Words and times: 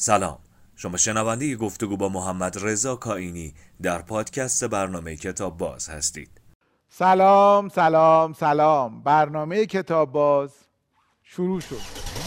سلام. 0.00 0.38
شما 0.76 0.96
شنونده 0.96 1.56
گفتگو 1.56 1.96
با 1.96 2.08
محمد 2.08 2.58
رضا 2.64 2.96
کائینی 2.96 3.54
در 3.82 4.02
پادکست 4.02 4.64
برنامه 4.64 5.16
کتاب 5.16 5.56
باز 5.56 5.88
هستید. 5.88 6.40
سلام 6.88 7.68
سلام 7.68 8.32
سلام. 8.32 9.02
برنامه 9.02 9.66
کتاب 9.66 10.12
باز 10.12 10.50
شروع 11.22 11.60
شد. 11.60 12.17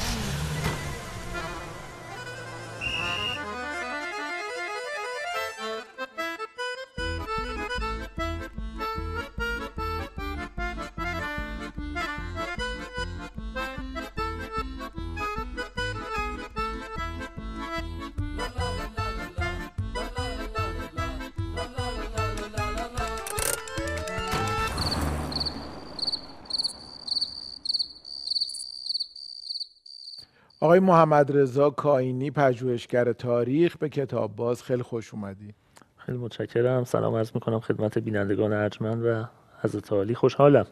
آقای 30.72 30.80
محمد 30.80 31.38
رضا 31.38 31.70
کاینی 31.70 32.32
پژوهشگر 32.32 33.14
تاریخ 33.14 33.78
به 33.78 33.90
کتاب 33.90 34.36
باز 34.36 34.64
خیلی 34.64 34.84
خوش 34.84 35.14
اومدی. 35.14 35.54
خیلی 35.98 36.18
متشکرم. 36.18 36.84
سلام 36.84 37.16
عرض 37.16 37.32
می‌کنم 37.36 37.60
خدمت 37.60 37.98
بینندگان 37.98 38.54
ارجمند 38.54 39.06
و 39.06 39.24
حضرت 39.62 39.94
عالی. 39.94 40.16
خوشحالم 40.16 40.66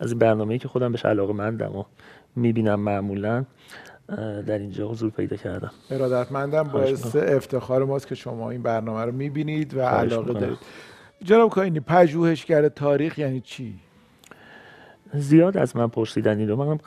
از 0.00 0.10
این 0.10 0.18
برنامه‌ای 0.18 0.58
که 0.58 0.68
خودم 0.68 0.92
بهش 0.92 1.04
علاقه 1.04 1.32
مندم 1.32 1.76
و 1.76 1.84
می‌بینم 2.36 2.80
معمولا 2.80 3.44
در 4.46 4.58
اینجا 4.58 4.88
حضور 4.88 5.10
پیدا 5.10 5.36
کردم. 5.36 5.70
ارادتمندم 5.90 6.62
باعث 6.62 7.16
افتخار 7.16 7.84
ماست 7.84 8.06
که 8.06 8.14
شما 8.14 8.50
این 8.50 8.62
برنامه 8.62 9.04
رو 9.04 9.12
می‌بینید 9.12 9.74
و 9.76 9.80
علاقه 9.80 10.32
دارید. 10.32 10.58
جناب 11.22 11.50
کاینی 11.50 11.80
پژوهشگر 11.80 12.68
تاریخ 12.68 13.18
یعنی 13.18 13.40
چی؟ 13.40 13.74
زیاد 15.14 15.56
از 15.56 15.76
من 15.76 15.88
پرسیدن 15.88 16.38
این 16.38 16.48
رو 16.48 16.56
من 16.56 16.78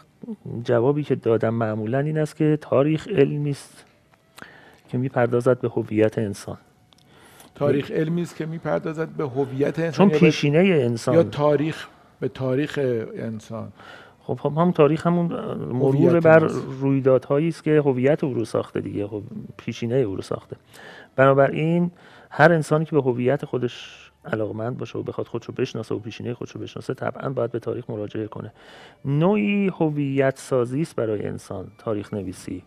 جوابی 0.64 1.04
که 1.04 1.16
دادم 1.16 1.54
معمولا 1.54 2.00
این 2.00 2.18
است 2.18 2.36
که 2.36 2.58
تاریخ 2.62 3.08
علمی 3.08 3.50
است 3.50 3.86
که 4.90 4.98
می‌پردازد 4.98 5.60
به 5.60 5.70
هویت 5.70 6.18
انسان. 6.18 6.58
تاریخ 7.56 7.92
علمی 7.92 8.22
است 8.22 8.36
که 8.36 8.46
می‌پردازد 8.46 9.10
به 9.10 9.28
هویت 9.28 9.80
انسان. 9.80 10.10
چون 10.10 10.20
پیشینه 10.20 10.60
انسان. 10.60 11.16
یا 11.16 11.24
تاریخ 11.24 11.88
به 12.20 12.28
تاریخ 12.28 12.80
انسان. 13.16 13.72
خب 14.24 14.58
هم 14.58 14.72
تاریخ 14.72 15.08
همون 15.08 15.26
مرور 15.72 16.20
بر 16.20 16.40
رویدادهایی 16.80 17.48
است 17.48 17.64
که 17.64 17.82
هویت 17.86 18.24
او 18.24 18.34
رو 18.34 18.46
ساخته 18.46 18.82
دیگه 18.82 19.08
خب 19.08 19.24
پیشینه 19.58 19.96
او 19.96 20.16
رو 20.16 20.22
ساخته. 20.22 20.56
بنابراین 21.16 21.92
هر 22.30 22.52
انسانی 22.52 22.86
که 22.86 22.92
به 22.92 23.02
هویت 23.02 23.46
خودش 23.46 24.11
علاقمند 24.26 24.78
باشه 24.78 25.00
و 25.00 25.04
بخواد 25.04 25.28
خودشو 25.28 25.52
بشناسه 25.54 25.96
و 25.96 26.00
پیشینه 26.00 26.34
خودشو 26.34 26.60
بشناسه 26.60 26.94
طبعا 26.94 27.30
باید 27.30 27.52
به 27.52 27.60
تاریخ 27.60 27.90
مراجعه 27.90 28.28
کنه. 28.28 28.54
نوعی 29.06 29.68
هویت 29.68 30.38
سازی 30.38 30.82
است 30.82 30.96
برای 30.96 31.26
انسان 31.26 31.68
تاریخ 31.78 32.14
نویسی 32.14 32.64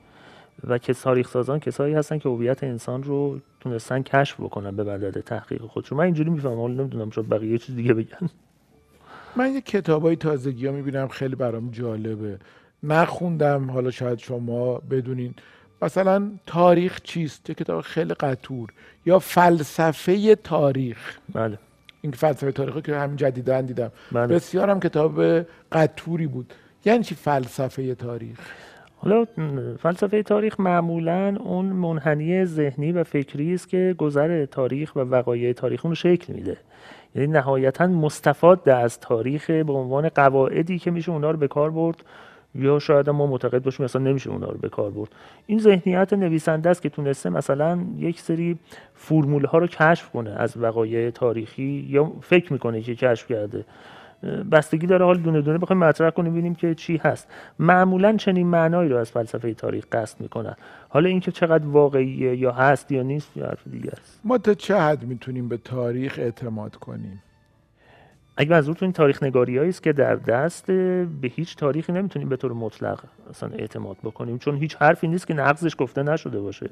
و 0.68 0.78
که 0.78 0.94
تاریخ 0.94 1.28
سازان 1.28 1.58
کسایی 1.60 1.94
هستن 1.94 2.18
که 2.18 2.28
هویت 2.28 2.64
انسان 2.64 3.02
رو 3.02 3.40
تونستن 3.60 4.02
کشف 4.02 4.40
بکنن 4.40 4.76
به 4.76 4.84
بدل 4.84 5.20
تحقیق 5.20 5.62
خودشون. 5.62 5.98
من 5.98 6.04
اینجوری 6.04 6.30
می‌فهمم 6.30 6.60
حالا 6.60 6.74
نمی‌دونم 6.74 7.10
شاید 7.10 7.28
بقیه 7.28 7.58
چیز 7.58 7.76
دیگه 7.76 7.94
بگن. 7.94 8.28
من 9.36 9.54
یه 9.54 9.60
کتابای 9.60 10.16
تازگی 10.16 10.66
ها 10.66 10.72
می‌بینم 10.72 11.08
خیلی 11.08 11.36
برام 11.36 11.70
جالبه. 11.70 12.38
نخوندم 12.82 13.70
حالا 13.70 13.90
شاید 13.90 14.18
شما 14.18 14.78
بدونین. 14.78 15.34
مثلا 15.82 16.30
تاریخ 16.46 17.00
چیست؟ 17.02 17.48
یه 17.48 17.54
کتاب 17.54 17.80
خیلی 17.80 18.14
قطور. 18.14 18.70
یا 19.06 19.18
فلسفه 19.18 20.34
تاریخ. 20.34 21.18
بله. 21.34 21.58
این 22.00 22.12
فلسفه 22.12 22.52
تاریخ 22.52 22.78
که 22.78 22.96
همین 22.96 23.16
جدیدن 23.16 23.66
دیدم. 23.66 23.92
بله. 24.12 24.26
بسیار 24.26 24.70
هم 24.70 24.80
کتاب 24.80 25.22
قطوری 25.72 26.26
بود. 26.26 26.54
یعنی 26.84 27.04
چی 27.04 27.14
فلسفه 27.14 27.94
تاریخ؟ 27.94 28.38
حالا 28.96 29.26
فلسفه 29.78 30.22
تاریخ 30.22 30.60
معمولا 30.60 31.36
اون 31.40 31.66
منحنی 31.66 32.44
ذهنی 32.44 32.92
و 32.92 33.04
فکری 33.04 33.54
است 33.54 33.68
که 33.68 33.94
گذر 33.98 34.44
تاریخ 34.44 34.96
و 34.96 34.98
وقایع 34.98 35.52
تاریخ 35.52 35.84
رو 35.84 35.94
شکل 35.94 36.32
میده. 36.32 36.56
یعنی 37.14 37.32
نهایتا 37.32 37.86
مستفاد 37.86 38.68
از 38.68 39.00
تاریخ 39.00 39.50
به 39.50 39.72
عنوان 39.72 40.08
قواعدی 40.08 40.78
که 40.78 40.90
میشه 40.90 41.12
اونا 41.12 41.30
رو 41.30 41.38
به 41.38 41.48
کار 41.48 41.70
برد. 41.70 42.04
یا 42.54 42.78
شاید 42.78 43.10
ما 43.10 43.26
معتقد 43.26 43.62
باشیم 43.62 43.84
مثلا 43.84 44.02
نمیشه 44.02 44.30
اونا 44.30 44.46
رو 44.46 44.58
به 44.58 44.68
کار 44.68 44.90
برد. 44.90 45.08
این 45.46 45.58
ذهنیت 45.58 46.12
نویسنده 46.12 46.70
است 46.70 46.82
که 46.82 46.88
تونسته 46.88 47.30
مثلا 47.30 47.78
یک 47.98 48.20
سری 48.20 48.58
فرمول 48.94 49.44
ها 49.44 49.58
رو 49.58 49.66
کشف 49.66 50.10
کنه 50.10 50.30
از 50.30 50.56
وقایع 50.56 51.10
تاریخی 51.10 51.86
یا 51.88 52.12
فکر 52.20 52.52
می‌کنه 52.52 52.80
که 52.80 52.94
کشف 52.94 53.26
کرده. 53.26 53.64
بستگی 54.52 54.86
داره 54.86 55.04
حال 55.04 55.18
دونه 55.18 55.40
دونه 55.40 55.58
بخوایم 55.58 55.84
مطرح 55.84 56.10
کنیم 56.10 56.32
ببینیم 56.32 56.54
که 56.54 56.74
چی 56.74 56.96
هست. 56.96 57.28
معمولا 57.58 58.16
چنین 58.16 58.46
معنایی 58.46 58.88
رو 58.88 58.96
از 58.96 59.10
فلسفه 59.10 59.54
تاریخ 59.54 59.84
قصد 59.92 60.20
می‌کنن. 60.20 60.54
حالا 60.88 61.08
اینکه 61.08 61.32
چقدر 61.32 61.66
واقعیه 61.66 62.36
یا 62.36 62.52
هست 62.52 62.92
یا 62.92 63.02
نیست 63.02 63.36
یا 63.36 63.46
حرف 63.46 63.68
دیگه 63.68 63.90
است. 63.90 64.20
ما 64.24 64.38
تا 64.38 64.54
چه 64.54 64.76
حد 64.76 65.04
می‌تونیم 65.04 65.48
به 65.48 65.56
تاریخ 65.56 66.18
اعتماد 66.18 66.76
کنیم؟ 66.76 67.22
اگه 68.36 68.50
منظورتون 68.50 68.86
این 68.86 68.92
تاریخ 68.92 69.22
نگاری 69.22 69.58
است 69.58 69.82
که 69.82 69.92
در 69.92 70.14
دست 70.16 70.66
به 71.20 71.28
هیچ 71.28 71.56
تاریخی 71.56 71.92
نمی‌تونیم 71.92 72.28
به 72.28 72.36
طور 72.36 72.52
مطلق 72.52 73.00
اصلا 73.30 73.48
اعتماد 73.48 73.96
بکنیم 74.02 74.38
چون 74.38 74.56
هیچ 74.56 74.76
حرفی 74.76 75.08
نیست 75.08 75.26
که 75.26 75.34
نقضش 75.34 75.76
گفته 75.78 76.02
نشده 76.02 76.40
باشه. 76.40 76.70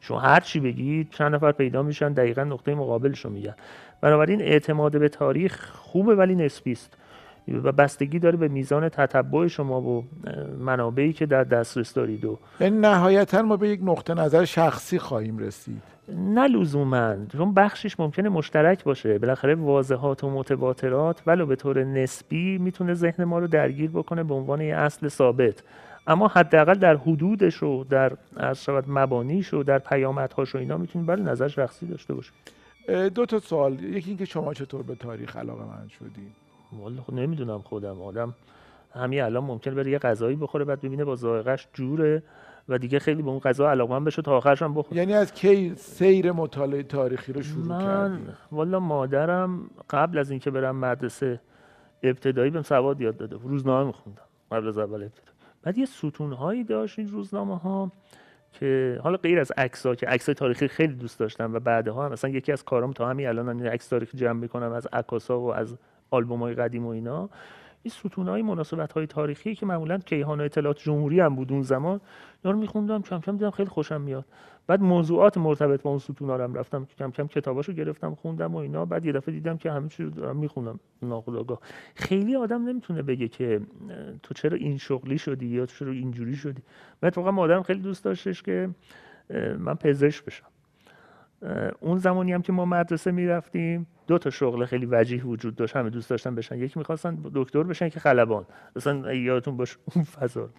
شما 0.00 0.20
هر 0.20 0.40
چی 0.40 0.60
بگید 0.60 1.10
چند 1.10 1.34
نفر 1.34 1.52
پیدا 1.52 1.82
میشن 1.82 2.12
دقیقا 2.12 2.44
نقطه 2.44 2.74
مقابلش 2.74 3.24
رو 3.24 3.30
میگن. 3.30 3.54
بنابراین 4.00 4.42
اعتماد 4.42 4.98
به 4.98 5.08
تاریخ 5.08 5.70
خوبه 5.70 6.14
ولی 6.14 6.34
نسبی 6.34 6.72
است. 6.72 6.96
و 7.48 7.72
بستگی 7.72 8.18
داره 8.18 8.36
به 8.36 8.48
میزان 8.48 8.88
تتبع 8.88 9.46
شما 9.46 9.80
و 9.80 10.04
منابعی 10.58 11.12
که 11.12 11.26
در 11.26 11.44
دسترس 11.44 11.94
دارید 11.94 12.24
و 12.24 12.38
یعنی 12.60 12.78
نهایتا 12.78 13.42
ما 13.42 13.56
به 13.56 13.68
یک 13.68 13.80
نقطه 13.82 14.14
نظر 14.14 14.44
شخصی 14.44 14.98
خواهیم 14.98 15.38
رسید. 15.38 15.82
نه 16.08 16.48
لزوما. 16.48 17.16
چون 17.32 17.54
بخشش 17.54 18.00
ممکنه 18.00 18.28
مشترک 18.28 18.84
باشه. 18.84 19.18
بالاخره 19.18 19.54
واضحات 19.54 20.24
و 20.24 20.30
متواترات 20.30 21.22
ولو 21.26 21.46
به 21.46 21.56
طور 21.56 21.84
نسبی 21.84 22.58
می‌تونه 22.58 22.94
ذهن 22.94 23.24
ما 23.24 23.38
رو 23.38 23.46
درگیر 23.46 23.90
بکنه 23.90 24.22
به 24.22 24.34
عنوان 24.34 24.60
یه 24.60 24.76
اصل 24.76 25.08
ثابت. 25.08 25.62
اما 26.06 26.28
حداقل 26.28 26.74
در 26.74 26.96
حدودش 26.96 27.62
و 27.62 27.84
در 27.84 28.12
شود 28.54 28.84
مبانیش 28.88 29.54
و 29.54 29.62
در 29.62 29.78
پیامدهاش 29.78 30.54
و 30.54 30.58
اینا 30.58 30.76
می‌تونیم 30.76 31.06
برای 31.06 31.22
نظر 31.22 31.48
شخصی 31.48 31.86
داشته 31.86 32.14
باشه 32.14 32.32
دو 33.08 33.26
تا 33.26 33.38
سوال. 33.38 33.80
یکی 33.80 34.10
اینکه 34.10 34.24
شما 34.24 34.54
چطور 34.54 34.82
به 34.82 34.94
تاریخ 34.94 35.36
علاقه 35.36 35.64
من 35.64 35.88
شدی 35.88 36.26
والا 36.80 37.02
خود 37.02 37.14
نمی‌دونم 37.14 37.58
خودم 37.58 38.02
آدم 38.02 38.34
همین 38.94 39.22
الان 39.22 39.44
ممکن 39.44 39.74
بره 39.74 39.90
یه 39.90 39.98
غذایی 39.98 40.36
بخوره 40.36 40.64
بعد 40.64 40.80
ببینه 40.80 41.04
با 41.04 41.16
ذائقه‌اش 41.16 41.68
جوره 41.72 42.22
و 42.68 42.78
دیگه 42.78 42.98
خیلی 42.98 43.22
به 43.22 43.30
اون 43.30 43.38
غذا 43.38 43.70
علاقمند 43.70 44.04
بشه 44.04 44.22
تا 44.22 44.36
آخرش 44.36 44.62
هم 44.62 44.74
بخوره. 44.74 44.96
یعنی 44.96 45.14
از 45.14 45.34
کی 45.34 45.74
سیر 45.74 46.32
مطالعه 46.32 46.82
تاریخی 46.82 47.32
رو 47.32 47.42
شروع 47.42 47.66
من 47.66 47.80
کردی؟ 47.80 48.22
والا 48.52 48.80
مادرم 48.80 49.70
قبل 49.90 50.18
از 50.18 50.30
اینکه 50.30 50.50
برم 50.50 50.76
مدرسه 50.76 51.40
ابتدایی 52.02 52.50
بهم 52.50 52.62
سواد 52.62 53.00
یاد 53.00 53.16
داده 53.16 53.36
روزنامه 53.42 53.86
میخوندم 53.86 54.22
قبل 54.52 54.68
از 54.68 54.78
اول 54.78 55.02
ابتدا. 55.02 55.32
بعد 55.62 55.78
یه 55.78 55.84
ستونهایی 55.84 56.64
داشت 56.64 56.98
این 56.98 57.08
روزنامه 57.08 57.58
ها 57.58 57.92
که 58.52 59.00
حالا 59.02 59.16
غیر 59.16 59.40
از 59.40 59.52
عکس 59.56 59.86
ها 59.86 59.94
که 59.94 60.06
عکس 60.06 60.26
تاریخی 60.26 60.68
خیلی 60.68 60.94
دوست 60.94 61.18
داشتم 61.18 61.54
و 61.54 61.60
بعدها 61.60 62.04
هم 62.04 62.12
مثلا 62.12 62.30
یکی 62.30 62.52
از 62.52 62.64
کارم 62.64 62.92
تا 62.92 63.08
همین 63.08 63.26
الان 63.26 63.48
هم 63.48 63.66
عکس 63.66 63.88
تاریخی 63.88 64.18
جمع 64.18 64.40
می‌کنم 64.40 64.72
از 64.72 64.88
عکاسا 64.92 65.40
و 65.40 65.54
از 65.54 65.76
آلبوم 66.14 66.40
های 66.40 66.54
قدیم 66.54 66.86
و 66.86 66.88
اینا 66.88 67.30
این 67.82 67.92
ستون 67.92 68.28
های 68.28 68.42
مناسبت 68.42 68.92
های 68.92 69.06
تاریخی 69.06 69.54
که 69.54 69.66
معمولا 69.66 69.98
کیهان 69.98 70.40
اطلاعات 70.40 70.78
جمهوری 70.78 71.20
هم 71.20 71.34
بود 71.34 71.52
اون 71.52 71.62
زمان 71.62 72.00
اینا 72.44 72.52
رو 72.52 72.58
میخوندم 72.58 73.02
کم 73.02 73.20
کم 73.20 73.32
دیدم 73.32 73.50
خیلی 73.50 73.68
خوشم 73.68 74.00
میاد. 74.00 74.24
بعد 74.66 74.82
موضوعات 74.82 75.38
مرتبط 75.38 75.82
با 75.82 75.90
اون 75.90 75.98
ستون 75.98 76.30
ها 76.30 76.44
هم 76.44 76.54
رفتم 76.54 76.86
کم 76.98 77.10
کم 77.10 77.26
کتاباشو 77.26 77.72
گرفتم 77.72 78.14
خوندم 78.14 78.54
و 78.54 78.56
اینا. 78.56 78.84
بعد 78.84 79.04
یه 79.06 79.12
دفعه 79.12 79.34
دیدم 79.34 79.56
که 79.56 79.70
همه 79.70 79.88
چیز 79.88 80.14
دارم 80.14 80.36
می‌خونم. 80.36 80.80
ناخودآگاه 81.02 81.60
خیلی 81.94 82.36
آدم 82.36 82.68
نمی‌تونه 82.68 83.02
بگه 83.02 83.28
که 83.28 83.60
تو 84.22 84.34
چرا 84.34 84.56
این 84.56 84.78
شغلی 84.78 85.18
شدی 85.18 85.46
یا 85.46 85.66
تو 85.66 85.74
چرا 85.78 85.92
اینجوری 85.92 86.36
شدی. 86.36 86.62
بعد 87.00 87.18
واقعا 87.18 87.32
مادرم 87.32 87.62
خیلی 87.62 87.80
دوست 87.80 88.04
داشتش 88.04 88.42
که 88.42 88.70
من 89.58 89.74
پزشک 89.74 90.24
بشم. 90.24 90.46
اون 91.80 91.98
زمانی 91.98 92.32
هم 92.32 92.42
که 92.42 92.52
ما 92.52 92.64
مدرسه 92.64 93.10
می‌رفتیم 93.10 93.86
دو 94.06 94.18
تا 94.18 94.30
شغل 94.30 94.64
خیلی 94.64 94.86
وجیه 94.86 95.24
وجود 95.24 95.56
داشت. 95.56 95.76
همه 95.76 95.90
دوست 95.90 96.10
داشتن 96.10 96.34
بشن. 96.34 96.58
یکی 96.58 96.78
می‌خواستن 96.78 97.18
دکتر 97.34 97.62
بشن 97.62 97.88
که 97.88 98.00
خلبان. 98.00 98.44
اصلا 98.76 99.14
یادتون 99.14 99.56
باشه 99.56 99.76
اون 99.94 100.04
فضا 100.04 100.50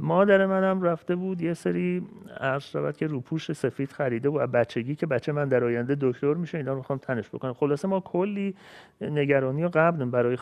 مادر 0.00 0.46
منم 0.46 0.82
رفته 0.82 1.16
بود 1.16 1.42
یه 1.42 1.54
سری 1.54 2.06
عرض 2.40 2.62
شود 2.62 2.96
که 2.96 3.06
روپوش 3.06 3.52
سفید 3.52 3.92
خریده 3.92 4.30
بود 4.30 4.42
بچگی 4.42 4.94
که 4.94 5.06
بچه 5.06 5.32
من 5.32 5.48
در 5.48 5.64
آینده 5.64 5.96
دکتر 6.00 6.34
میشه 6.34 6.58
اینا 6.58 6.72
رو 6.72 6.78
می‌خوام 6.78 6.98
تنش 6.98 7.28
بکنم. 7.28 7.52
خلاصه 7.52 7.88
ما 7.88 8.00
کلی 8.00 8.54
نگرانی 9.00 9.64
و 9.64 9.70
قبل 9.74 10.04
برای 10.04 10.36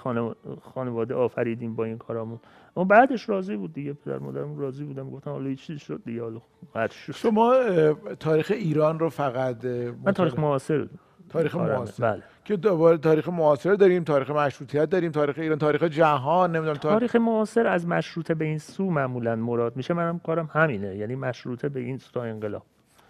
خانواده 0.60 1.14
آفریدیم 1.14 1.74
با 1.74 1.84
این 1.84 1.98
کارامون. 1.98 2.40
اما 2.76 2.84
بعدش 2.84 3.28
راضی 3.28 3.56
بود 3.56 3.72
دیگه 3.72 3.92
پدر 3.92 4.18
مادرم 4.18 4.58
راضی 4.58 4.84
بودم 4.84 5.10
گفتم 5.10 5.30
حالا 5.30 5.54
چیز 5.54 5.78
شد 5.78 6.02
دیگه 6.04 6.22
حالا 6.22 6.40
شما 7.14 7.54
تاریخ 8.20 8.50
ایران 8.54 8.98
رو 8.98 9.08
فقط 9.08 9.64
من 10.04 10.12
تاریخ 10.12 10.38
معاصر 10.38 10.86
تاریخ 11.32 11.56
معاصر. 11.56 12.12
بله. 12.12 12.22
که 12.44 12.56
دوباره 12.56 12.98
تاریخ 12.98 13.28
معاصر 13.28 13.74
داریم 13.74 14.04
تاریخ 14.04 14.30
مشروطیت 14.30 14.90
داریم 14.90 15.12
تاریخ 15.12 15.38
ایران 15.38 15.58
تاریخ 15.58 15.82
جهان 15.82 16.56
نمی‌دونم 16.56 16.76
تاریخ 16.76 17.16
معاصر 17.16 17.66
از 17.66 17.86
مشروطه 17.86 18.34
به 18.34 18.44
این 18.44 18.58
سو 18.58 18.90
معمولا 18.90 19.36
مراد 19.36 19.76
میشه. 19.76 19.94
منم 19.94 20.18
کارم 20.18 20.50
همینه 20.52 20.96
یعنی 20.96 21.14
مشروطه 21.14 21.68
به 21.68 21.80
این 21.80 21.98
سو 21.98 22.12
تا 22.12 22.22
انقلاب. 22.22 22.62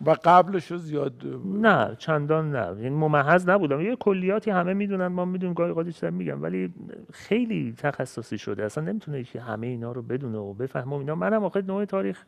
و 0.07 0.17
قبلش 0.25 0.73
زیاد 0.73 1.13
نه 1.45 1.97
چندان 1.99 2.51
نه. 2.57 2.83
یعنی 2.83 2.97
ممحض 2.97 3.49
نبودم. 3.49 3.81
یه 3.81 3.97
کلیاتی 3.97 4.51
همه 4.51 4.75
می‌دونن 4.75 5.07
ما 5.07 5.25
می‌دونیم 5.25 5.55
گاهی 5.55 5.73
قادی 5.73 5.93
چیزا 5.93 6.11
میگم 6.11 6.43
ولی 6.43 6.75
خیلی 7.13 7.75
تخصصی 7.79 8.39
شده. 8.39 8.65
اصلا 8.65 8.85
نمی‌تونه 8.85 9.25
که 9.25 9.41
همه 9.41 9.67
اینا 9.67 9.93
رو 9.93 10.03
بدونه 10.03 10.39
و 10.39 10.55
بفهمه 10.55 10.93
اینا. 10.93 11.15
منم 11.15 11.45
آخه 11.45 11.63
نوع 11.63 11.85
تاریخ 11.85 12.25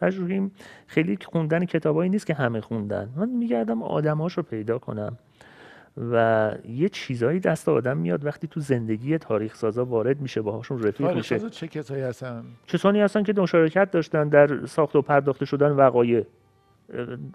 پژوهیم 0.00 0.52
خیلی 0.86 1.18
خوندن 1.26 1.64
کتابایی 1.64 2.10
نیست 2.10 2.26
که 2.26 2.34
همه 2.34 2.60
خوندن. 2.60 3.08
من 3.16 3.28
میگردم 3.28 3.82
آدماش 3.82 4.32
رو 4.32 4.42
پیدا 4.42 4.78
کنم. 4.78 5.18
و 6.12 6.52
یه 6.68 6.88
چیزایی 6.88 7.40
دست 7.40 7.68
آدم 7.68 7.96
میاد 7.96 8.24
وقتی 8.24 8.46
تو 8.46 8.60
زندگی 8.60 9.18
تاریخ 9.18 9.54
سازا 9.54 9.84
وارد 9.84 10.20
میشه 10.20 10.42
باهاشون 10.42 10.82
رفیق 10.82 11.14
میشه. 11.16 11.50
چه 11.50 11.68
کسایی 11.68 12.02
هستن؟ 12.02 12.44
کسانی 12.66 13.00
هستن 13.00 13.22
که 13.22 13.32
مشارکت 13.36 13.90
داشتن 13.90 14.28
در 14.28 14.66
ساخت 14.66 14.96
و 14.96 15.02
پرداخته 15.02 15.44
شدن 15.44 15.70
وقایع. 15.70 16.24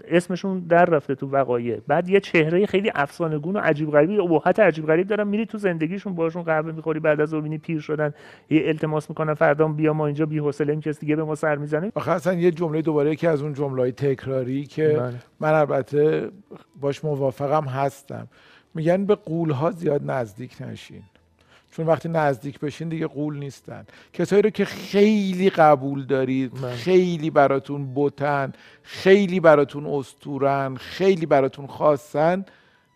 اسمشون 0.07 0.59
در 0.59 0.85
رفته 0.85 1.15
تو 1.15 1.27
وقایع. 1.27 1.79
بعد 1.87 2.09
یه 2.09 2.19
چهره 2.19 2.65
خیلی 2.65 2.91
افسانه 2.95 3.39
گون 3.39 3.55
و 3.55 3.59
عجیب 3.59 3.91
غریبی 3.91 4.17
ابهت 4.19 4.59
عجیب 4.59 4.85
غریب 4.85 5.07
دارن 5.07 5.27
میری 5.27 5.45
تو 5.45 5.57
زندگیشون 5.57 6.15
باشون 6.15 6.43
قهوه 6.43 6.71
می‌خوری 6.71 6.99
بعد 6.99 7.21
از 7.21 7.33
اون 7.33 7.57
پیر 7.57 7.79
شدن 7.79 8.13
یه 8.49 8.67
التماس 8.67 9.09
می‌کنن 9.09 9.33
فردا 9.33 9.67
بیا 9.67 9.93
ما 9.93 10.05
اینجا 10.05 10.25
بی 10.25 10.37
حوصله 10.37 10.75
کس 10.75 10.99
دیگه 10.99 11.15
به 11.15 11.23
ما 11.23 11.35
سر 11.35 11.55
می‌زنه. 11.55 11.91
آخه 11.95 12.11
اصلا 12.11 12.33
یه 12.33 12.51
جمله 12.51 12.81
دوباره 12.81 13.15
که 13.15 13.29
از 13.29 13.41
اون 13.41 13.53
جمله 13.53 13.91
تکراری 13.91 14.63
که 14.65 14.87
بله. 14.87 15.13
من 15.39 15.53
البته 15.53 16.29
باش 16.81 17.03
موافقم 17.03 17.63
هستم. 17.63 18.27
میگن 18.73 19.05
به 19.05 19.15
قولها 19.15 19.71
زیاد 19.71 20.11
نزدیک 20.11 20.61
نشین 20.61 21.03
چون 21.71 21.85
وقتی 21.85 22.09
نزدیک 22.09 22.59
بشین 22.59 22.89
دیگه 22.89 23.07
قول 23.07 23.37
نیستن 23.37 23.85
کسایی 24.13 24.41
رو 24.41 24.49
که 24.49 24.65
خیلی 24.65 25.49
قبول 25.49 26.05
دارید 26.05 26.59
من. 26.61 26.71
خیلی 26.75 27.29
براتون 27.29 27.93
بوتن 27.93 28.53
خیلی 28.83 29.39
براتون 29.39 29.85
استورن 29.85 30.75
خیلی 30.75 31.25
براتون 31.25 31.67
خواستن 31.67 32.45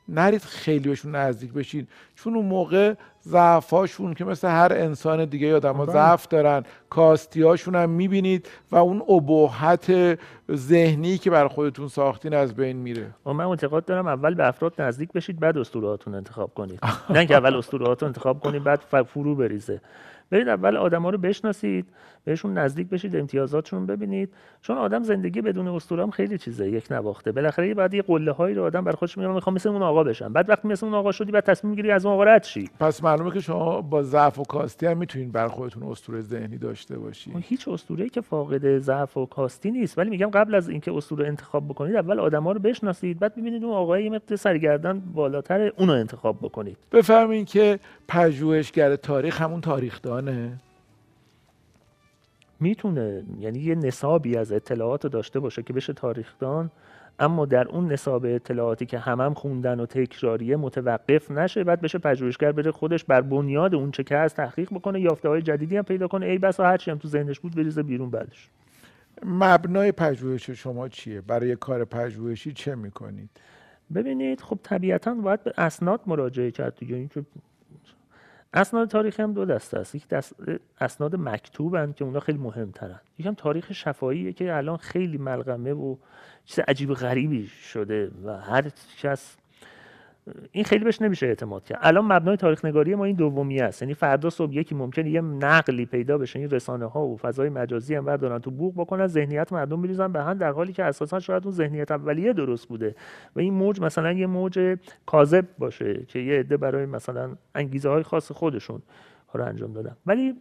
نرید 0.09 0.41
خیلی 0.41 0.89
بهشون 0.89 1.15
نزدیک 1.15 1.53
بشین. 1.53 1.87
چون 2.15 2.35
اون 2.35 2.45
موقع 2.45 2.93
ضعفاشون 3.23 4.13
که 4.13 4.25
مثل 4.25 4.47
هر 4.47 4.73
انسان 4.73 5.25
دیگه 5.25 5.55
آدم 5.55 5.75
ها 5.75 5.85
بله. 5.85 5.93
ضعف 5.93 6.27
دارن 6.27 6.63
کاستیاشون 6.89 7.75
هم 7.75 7.89
می‌بینید 7.89 8.49
و 8.71 8.75
اون 8.75 9.01
ابهت 9.09 10.19
ذهنی 10.51 11.17
که 11.17 11.29
بر 11.29 11.47
خودتون 11.47 11.87
ساختین 11.87 12.33
از 12.33 12.55
بین 12.55 12.77
میره. 12.77 13.07
و 13.25 13.33
من 13.33 13.45
اعتقاد 13.45 13.85
دارم 13.85 14.07
اول 14.07 14.33
به 14.33 14.47
افراد 14.47 14.81
نزدیک 14.81 15.11
بشید 15.11 15.39
بعد 15.39 15.57
اسطورهاتون 15.57 16.15
انتخاب 16.15 16.53
کنید. 16.53 16.79
نه 17.09 17.25
که 17.25 17.35
اول 17.35 17.55
اسطورهاتون 17.55 18.07
انتخاب 18.07 18.39
کنید 18.39 18.63
بعد 18.63 18.79
فرو 19.03 19.35
بریزه. 19.35 19.81
برید 20.29 20.47
اول 20.47 20.77
آدما 20.77 21.09
رو 21.09 21.17
بشناسید. 21.17 21.85
بهشون 22.27 22.57
نزدیک 22.57 22.89
بشید 22.89 23.15
امتیازاتشون 23.15 23.85
ببینید. 23.85 24.29
چون 24.61 24.77
آدم 24.77 25.03
زندگی 25.03 25.41
بدون 25.41 25.67
اسطوره 25.67 26.03
هم 26.03 26.11
خیلی 26.11 26.37
چیزه 26.37 26.69
یک 26.69 26.91
نواخته. 26.91 27.31
بالاخره 27.31 27.73
بعد 27.73 27.93
یه 27.93 28.01
قله 28.01 28.31
هایی 28.31 28.55
رو 28.55 28.63
آدم 28.63 28.83
بر 28.83 28.91
خودش 28.91 29.17
میگه 29.17 29.29
می‌خوام 29.29 29.55
مثل 29.55 29.69
اون 29.69 29.81
آقا 29.81 30.03
بشم. 30.03 30.33
بعد 30.33 30.49
وقتی 30.49 30.67
مثل 30.67 30.85
اون 30.85 30.95
آقا 30.95 31.11
شدی 31.11 31.31
بعد 31.31 31.43
تصمیم 31.43 31.69
می‌گیری 31.69 31.91
از 31.91 32.05
اون 32.05 32.13
آقا 32.13 32.23
رد 32.23 32.43
شی. 32.43 32.69
پس 32.79 33.03
معلومه 33.03 33.31
که 33.31 33.39
شما 33.39 33.81
با 33.81 34.03
ضعف 34.03 34.39
و 34.39 34.43
کاستی 34.43 34.85
هم 34.85 34.97
می‌تونید 34.97 35.31
بر 35.31 35.47
خودتون 35.47 35.83
اسطوره 35.83 36.21
ذهنی 36.21 36.57
داشته 36.57 36.97
باشید 36.97 37.33
هیچ 37.41 37.67
اسطوره‌ای 37.67 38.09
که 38.09 38.21
فاقد 38.21 38.77
ضعف 38.77 39.17
و 39.17 39.25
کاستی 39.25 39.71
نیست. 39.71 39.97
ولی 39.97 40.09
میگم 40.09 40.29
قبل 40.29 40.55
از 40.55 40.69
اینکه 40.69 40.93
اسطوره 40.93 41.27
انتخاب 41.27 41.67
بکنید 41.67 41.95
اول 41.95 42.19
آدما 42.19 42.51
رو 42.51 42.59
بشناسید 42.59 43.19
بعد 43.19 43.35
ببینید 43.35 43.63
اون 43.63 43.73
آقای 43.73 44.03
یه 44.03 44.09
مقدار 44.09 44.37
سرگردن 44.37 44.99
بالاتر 44.99 45.71
اونو 45.77 45.93
انتخاب 45.93 46.37
بکنید. 46.41 46.77
بفهمین 46.91 47.45
که 47.45 47.79
پژوهشگر 48.07 48.95
تاریخ 48.95 49.41
همون 49.41 49.61
تاریخدانه. 49.61 50.59
می‌تونه 52.59 53.23
یعنی 53.39 53.59
یه 53.59 53.75
نصابی 53.75 54.37
از 54.37 54.51
اطلاعات 54.51 55.03
رو 55.03 55.09
داشته 55.09 55.39
باشه 55.39 55.63
که 55.63 55.73
بشه 55.73 55.93
تاریخدان 55.93 56.71
اما 57.19 57.45
در 57.45 57.67
اون 57.67 57.91
نصاب 57.91 58.25
اطلاعاتی 58.25 58.85
که 58.85 58.99
همم 58.99 59.21
هم 59.21 59.33
خوندن 59.33 59.79
و 59.79 59.85
تکراریه 59.85 60.55
متوقف 60.55 61.31
نشه 61.31 61.63
بعد 61.63 61.81
بشه 61.81 61.97
پژوهشگر 61.97 62.51
بره 62.51 62.71
خودش 62.71 63.03
بر 63.03 63.21
بنیاد 63.21 63.75
اون 63.75 63.91
چه 63.91 64.03
که 64.03 64.17
هست 64.17 64.35
تحقیق 64.35 64.69
بکنه 64.73 65.01
یافته 65.01 65.29
های 65.29 65.41
جدیدی 65.41 65.77
هم 65.77 65.83
پیدا 65.83 66.07
کنه. 66.07 66.25
ای 66.25 66.37
بسا 66.37 66.65
هرچی 66.65 66.91
هم 66.91 66.97
تو 66.97 67.07
ذهنش 67.07 67.39
بود 67.39 67.55
بریزه 67.55 67.83
بیرون 67.83 68.09
بعدش. 68.09 68.49
مبنای 69.25 69.91
پژوهش 69.91 70.49
شما 70.49 70.89
چیه؟ 70.89 71.21
برای 71.21 71.55
کار 71.55 71.85
پژوهشی 71.85 72.53
چه 72.53 72.75
می‌کنید؟ 72.75 73.29
ببینید 73.95 74.41
خب 74.41 74.59
طبیعتا 74.63 75.13
باید 75.13 75.43
به 75.43 75.53
اسناد 75.57 76.01
مراجعه 76.07 76.51
کرد 76.51 76.75
دیگه. 76.75 76.95
اینکه 76.95 77.23
اسناد 78.53 78.89
تاریخی 78.89 79.21
هم 79.21 79.33
دو 79.33 79.45
دسته 79.45 79.79
است. 79.79 79.95
یک 79.95 80.07
دست 80.07 80.35
اسناد 80.81 81.15
مکتوبن 81.15 81.93
که 81.93 82.05
اونا 82.05 82.19
خیلی 82.19 82.37
مهمترن. 82.37 82.99
یکم 83.19 83.33
تاریخ 83.33 83.73
شفاهیه 83.73 84.33
که 84.33 84.55
الان 84.55 84.77
خیلی 84.77 85.17
ملغمه 85.17 85.73
و 85.73 85.95
چیز 86.45 86.59
عجیب 86.67 86.93
غریبی 86.93 87.47
شده 87.47 88.11
و 88.23 88.37
هر 88.37 88.71
کس 89.01 89.37
این 90.51 90.63
خیلی 90.63 90.85
بهش 90.85 91.01
نمیشه 91.01 91.25
اعتماد 91.25 91.63
کرد. 91.63 91.79
الان 91.81 92.05
مبنای 92.05 92.37
تاریخ 92.37 92.65
نگاری 92.65 92.95
ما 92.95 93.05
این 93.05 93.15
دومی 93.15 93.61
است. 93.61 93.81
یعنی 93.81 93.93
فردا 93.93 94.29
صبح 94.29 94.53
یکی 94.53 94.75
ممکنه 94.75 95.09
یه 95.09 95.21
نقلی 95.21 95.85
پیدا 95.85 96.17
بشه. 96.17 96.39
این 96.39 96.49
رسانه 96.49 96.85
ها 96.85 97.05
و 97.05 97.17
فضای 97.17 97.49
مجازی 97.49 97.95
هم 97.95 98.05
بردارن 98.05 98.39
تو 98.39 98.51
بوق 98.51 98.73
بکنن 98.77 99.07
ذهنیت 99.07 99.53
مردم 99.53 99.81
بریزن 99.81 100.11
به 100.11 100.23
هم 100.23 100.37
در 100.37 100.51
حالی 100.51 100.73
که 100.73 100.83
اساسا 100.83 101.19
شاید 101.19 101.43
اون 101.43 101.53
ذهنیت 101.53 101.91
اولیه 101.91 102.33
درست 102.33 102.67
بوده. 102.67 102.95
و 103.35 103.39
این 103.39 103.53
موج 103.53 103.81
مثلا 103.81 104.11
یه 104.11 104.27
موج 104.27 104.77
کاذب 105.05 105.45
باشه 105.57 106.05
که 106.07 106.19
یه 106.19 106.39
عده 106.39 106.57
برای 106.57 106.85
مثلا 106.85 107.35
انگیزه 107.55 107.89
های 107.89 108.03
خاص 108.03 108.31
خودشون 108.31 108.81
کار 109.27 109.41
انجام 109.41 109.73
دادن. 109.73 109.95
ولی 110.05 110.35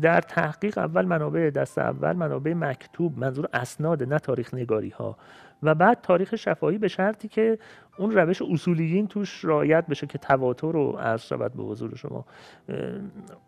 در 0.00 0.20
تحقیق 0.20 0.78
اول 0.78 1.04
منابع 1.04 1.50
دست 1.50 1.78
اول 1.78 2.12
منابع 2.12 2.54
مکتوب 2.54 3.18
منظور 3.18 3.48
اسناد 3.52 4.02
نه 4.02 4.18
تاریخ 4.18 4.54
نگاری 4.54 4.88
ها 4.88 5.16
و 5.62 5.74
بعد 5.74 6.00
تاریخ 6.02 6.36
شفاهی 6.36 6.78
به 6.78 6.88
شرطی 6.88 7.28
که 7.28 7.58
اون 7.98 8.10
روش 8.10 8.42
اصولیین 8.42 9.06
توش 9.06 9.44
رعایت 9.44 9.86
بشه 9.86 10.06
که 10.06 10.18
تواتر 10.18 10.72
رو 10.72 10.90
عرض 10.90 11.22
شود 11.22 11.52
به 11.52 11.62
حضور 11.62 11.96
شما. 11.96 12.24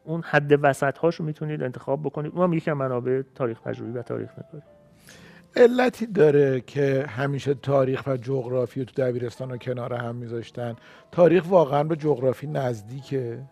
اون 0.05 0.23
حد 0.23 0.59
وسط 0.63 0.99
هاش 0.99 1.15
رو 1.17 1.25
می‌تونید 1.25 1.63
انتخاب 1.63 2.03
بکنید. 2.03 2.33
اون 2.35 2.45
هم 2.45 2.53
یکی 2.53 2.73
منابع 2.73 3.23
تاریخ 3.35 3.61
پژوهی 3.61 3.93
و 3.93 4.03
تاریخ 4.03 4.31
نگاری. 4.31 4.65
علتی 5.57 6.07
داره 6.07 6.61
که 6.61 7.07
همیشه 7.09 7.55
تاریخ 7.55 8.07
و 8.07 8.17
جغرافی 8.17 8.81
رو 8.81 8.87
تو 8.87 9.03
دبیرستان 9.03 9.51
رو 9.51 9.57
کنار 9.57 9.95
هم 9.95 10.15
میذاشتن. 10.15 10.77
تاریخ 11.13 11.45
واقعا 11.49 11.85
به 11.85 11.97
جغرافی 11.97 12.47
نزدیکه؟ 12.47 13.43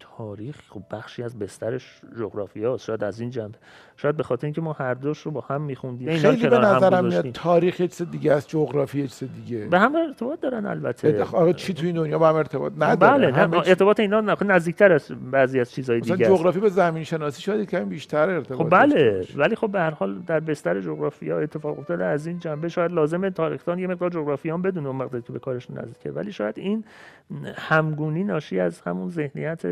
تاریخ 0.00 0.60
خب 0.68 0.82
بخشی 0.90 1.22
از 1.22 1.38
بسترش 1.38 2.00
جغرافیا 2.18 2.76
شاید 2.76 3.04
از 3.04 3.20
این 3.20 3.30
جنبه. 3.30 3.58
شاید 4.00 4.16
به 4.16 4.22
خاطر 4.22 4.46
اینکه 4.46 4.60
ما 4.60 4.72
هر 4.72 4.94
دوش 4.94 5.18
رو 5.18 5.30
با 5.30 5.40
هم 5.40 5.62
میخوندیم. 5.62 6.16
خیلی 6.16 6.48
به 6.48 6.58
نظرم 6.58 7.04
میاد 7.06 7.30
تاریخ 7.30 7.76
چیز 7.76 8.02
دیگه 8.10 8.32
است 8.32 8.48
جغرافی 8.48 9.08
چیز 9.08 9.30
دیگه. 9.34 9.66
به 9.66 9.78
هم 9.78 9.96
ارتباط 9.96 10.40
دارن 10.40 10.66
البته. 10.66 11.22
آقا 11.22 11.52
چی 11.52 11.74
تو 11.74 11.86
این 11.86 11.94
دنیا 11.94 12.18
با 12.18 12.28
هم 12.28 12.34
ارتباط 12.34 12.72
نداره. 12.78 13.32
بله 13.32 13.56
ارتباط 13.56 14.00
اینا 14.00 14.20
نزدیکتر 14.20 14.92
از 14.92 15.12
بعضی 15.30 15.60
از 15.60 15.72
چیزهای 15.72 16.00
دیگه 16.00 16.16
جغرافی 16.16 16.60
به 16.60 16.68
زمین 16.68 17.04
شناسی 17.04 17.42
شاید 17.42 17.70
کمی 17.70 17.84
بیشتر 17.84 18.30
ارتباط 18.30 18.58
خب 18.58 18.70
بله 18.70 19.26
ولی 19.36 19.56
خب 19.56 19.70
به 19.70 19.80
هر 19.80 19.90
حال 19.90 20.18
در 20.18 20.40
بستر 20.40 20.80
جغرافیا 20.80 21.38
اتفاق 21.38 21.78
افتاده 21.78 22.04
از 22.04 22.26
این 22.26 22.38
جنبه 22.38 22.68
شاید 22.68 22.92
لازمه 22.92 23.30
تاریخدان 23.30 23.78
یه 23.78 23.86
مقدار 23.86 24.10
جغرافیان 24.10 24.62
بدونه 24.62 24.88
اون 24.88 24.96
مقداری 24.96 25.22
که 25.22 25.32
به 25.32 25.38
کارش 25.38 25.70
نزدیکه. 25.70 26.10
ولی 26.10 26.32
شاید 26.32 26.58
این 26.58 26.84
همگونی 27.56 28.24
ناشی 28.24 28.60
از 28.60 28.80
همون 28.80 29.08
ذهنیت 29.08 29.62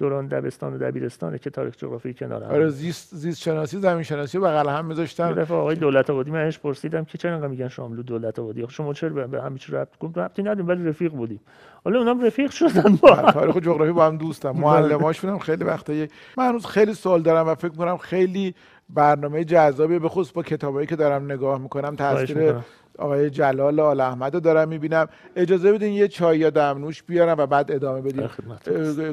دوران 0.00 0.26
دبستان 0.26 0.74
و 0.74 0.78
دبیرستانه 0.78 1.38
که 1.38 1.50
تاریخ 1.50 1.76
جغرافی 1.76 2.14
کنار 2.14 2.44
هم 2.44 2.50
آره 2.50 2.68
زیست, 2.68 3.14
زیست 3.14 3.40
شناسی 3.40 3.78
زمین 3.78 4.02
شناسی 4.02 4.38
بغل 4.38 4.68
هم 4.68 4.84
میذاشتن. 4.84 5.32
دفعه 5.32 5.56
آقای 5.56 5.76
دولت 5.76 6.10
آبادی 6.10 6.30
من 6.30 6.50
پرسیدم 6.62 7.04
که 7.04 7.18
چرا 7.18 7.48
میگن 7.48 7.68
شاملو 7.68 8.02
دولت 8.02 8.38
آبادی؟ 8.38 8.66
شما 8.68 8.92
چرا 8.92 9.26
به 9.26 9.42
همه 9.42 9.58
چی 9.58 9.72
ربط 9.72 9.98
گفت 9.98 10.18
ربطی 10.18 10.42
نداریم 10.42 10.68
ولی 10.68 10.88
رفیق 10.88 11.12
بودیم. 11.12 11.40
حالا 11.84 11.98
اونم 11.98 12.24
رفیق 12.24 12.50
شدن 12.50 12.96
با 12.96 13.32
تاریخ 13.32 13.56
و 13.56 13.60
جغرافی 13.60 13.92
با 13.92 14.06
هم 14.06 14.16
دوستم. 14.16 14.50
معلماشون 14.66 15.30
هم 15.30 15.38
خیلی 15.38 15.64
وقتا 15.64 15.92
من 16.36 16.48
هنوز 16.48 16.66
خیلی 16.66 16.94
سوال 16.94 17.22
دارم 17.22 17.48
و 17.48 17.54
فکر 17.54 17.74
کنم 17.74 17.96
خیلی 17.96 18.54
برنامه 18.88 19.44
جذابی 19.44 19.98
به 19.98 20.08
خصوص 20.08 20.32
با 20.32 20.42
کتابایی 20.42 20.86
که 20.86 20.96
دارم 20.96 21.24
نگاه 21.24 21.58
می‌کنم 21.58 21.96
تاثیر 21.96 22.54
آقای 23.00 23.30
جلال 23.30 23.80
آل 23.80 24.00
احمد 24.00 24.34
رو 24.34 24.40
دارم 24.40 24.68
می‌بینم. 24.68 25.08
اجازه 25.36 25.72
بدین 25.72 25.92
یه 25.92 26.08
چای 26.08 26.38
یا 26.38 26.50
دمنوش 26.50 27.02
بیارم 27.02 27.38
و 27.38 27.46
بعد 27.46 27.72
ادامه 27.72 28.00
بدیم. 28.00 28.28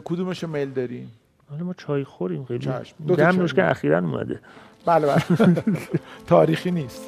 کدومش 0.06 0.44
میل 0.44 0.70
دارین؟ 0.70 1.08
حالا 1.50 1.64
ما 1.64 1.74
چای 1.74 2.04
خوریم 2.04 2.46
خیلی 2.46 2.70
دمنوش 3.18 3.54
که 3.54 3.70
اخیرا 3.70 4.00
اومده. 4.00 4.40
بله 4.86 5.08
بله. 5.08 5.24
تاریخی 6.28 6.72
نیست. 6.72 7.02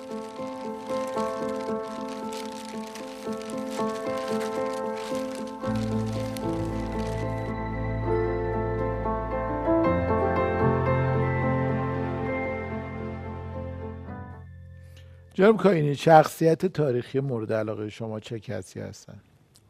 جناب 15.39 15.57
کاینی 15.57 15.95
شخصیت 15.95 16.65
تاریخی 16.65 17.19
مورد 17.19 17.53
علاقه 17.53 17.89
شما 17.89 18.19
چه 18.19 18.39
کسی 18.39 18.79
هستن؟ 18.79 19.19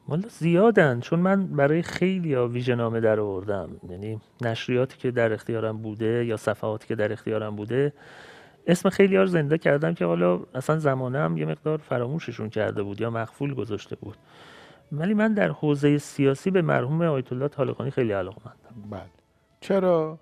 والا 0.08 0.28
زیادن 0.30 1.00
چون 1.00 1.20
من 1.20 1.48
برای 1.48 1.82
خیلی 1.82 2.34
ها 2.34 2.48
ویژه 2.48 2.76
نامه 2.76 3.00
در 3.00 3.20
آوردم. 3.20 3.70
یعنی 3.90 4.22
نشریاتی 4.42 4.98
که 4.98 5.12
در 5.12 5.34
اختیارم 5.34 5.78
بوده 5.78 6.26
یا 6.26 6.38
صفحاتی 6.38 6.88
که 6.88 6.96
در 6.96 7.12
اختیارم 7.12 7.56
بوده 7.56 7.94
اسم 8.68 8.90
خیلی 8.90 9.16
ها 9.16 9.26
زنده 9.26 9.58
کردم 9.58 9.94
که 9.94 10.06
حالا 10.06 10.40
اصلا 10.56 10.80
زمانه 10.80 11.20
هم 11.20 11.38
یه 11.38 11.46
مقدار 11.46 11.78
فراموششون 11.78 12.50
کرده 12.50 12.84
بود 12.84 13.02
یا 13.02 13.10
مخفول 13.10 13.54
گذاشته 13.54 13.96
بود. 13.96 14.18
ولی 14.92 15.14
من 15.14 15.34
در 15.34 15.50
حوزه 15.50 15.98
سیاسی 15.98 16.52
به 16.52 16.62
مرحوم 16.62 17.02
آیت 17.02 17.34
الله 17.34 17.48
طالقانی 17.48 17.92
خیلی 17.92 18.12
علاقمندم. 18.12 18.90
بله. 18.92 19.02
چرا؟ 19.62 20.20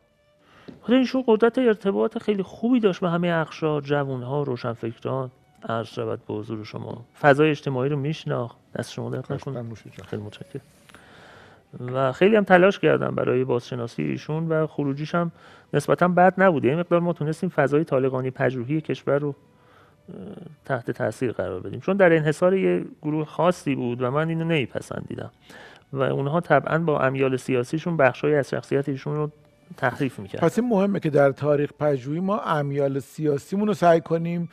خاطر 0.82 0.96
ایشون 0.96 1.24
قدرت 1.27 1.58
ارتباط 1.58 2.18
خیلی 2.18 2.44
خوبی 2.44 2.80
داشت 2.80 3.01
به 3.01 3.10
همه 3.10 3.27
اقشار 3.27 3.82
جوانها 3.82 4.44
روشنفکران. 4.44 5.32
عرض 5.69 5.87
شود 5.87 6.19
به 6.27 6.33
حضور 6.33 6.63
شما. 6.63 7.05
فضای 7.21 7.49
اجتماعی 7.49 7.89
رو 7.89 7.97
میشناخت. 7.97 8.57
دست 8.75 8.91
شما 8.91 9.09
درد 9.09 9.33
نکنه 9.33 9.53
جان. 9.53 10.07
خیلی 10.07 10.21
متشکرم. 10.21 10.61
و 11.79 12.11
خیلی 12.11 12.35
هم 12.35 12.43
تلاش 12.43 12.79
کردم 12.79 13.15
برای 13.15 13.43
بازشناسی 13.43 14.03
ایشون 14.03 14.47
و 14.47 14.67
خروجیش 14.67 15.15
هم 15.15 15.31
نسبتا 15.73 16.07
بد 16.07 16.33
نبود. 16.37 16.65
یه 16.65 16.75
مقدار 16.75 16.99
ما 16.99 17.13
تونستیم 17.13 17.49
فضای 17.49 17.83
طالقانی 17.83 18.31
پژوهی 18.31 18.81
کشور 18.81 19.19
رو 19.19 19.35
تحت 20.65 20.91
تاثیر 20.91 21.31
قرار 21.31 21.59
بدیم. 21.59 21.79
چون 21.79 21.97
در 21.97 22.15
انحصار 22.15 22.55
یه 22.55 22.85
گروه 23.01 23.25
خاصی 23.25 23.75
بود 23.75 24.01
و 24.01 24.11
من 24.11 24.29
اینو 24.29 24.43
نمیپسندیدم. 24.43 25.31
و 25.93 26.01
اونها 26.01 26.41
طبعا 26.41 26.79
با 26.79 27.01
امیال 27.01 27.37
سیاسیشون 27.37 27.97
بخشای 27.97 28.35
از 28.35 28.49
شخصیت 28.49 28.89
ایشون 28.89 29.15
رو 29.15 29.31
تحریف 29.77 30.19
می‌کرد 30.19 30.41
پس 30.41 30.59
این 30.59 30.69
مهمه 30.69 30.99
که 30.99 31.09
در 31.09 31.31
تاریخ 31.31 31.71
پژوهی 31.79 32.19
ما 32.19 32.39
امیال 32.39 32.99
سیاسیمون 32.99 33.67
رو 33.67 33.73
سعی 33.73 34.01
کنیم 34.01 34.49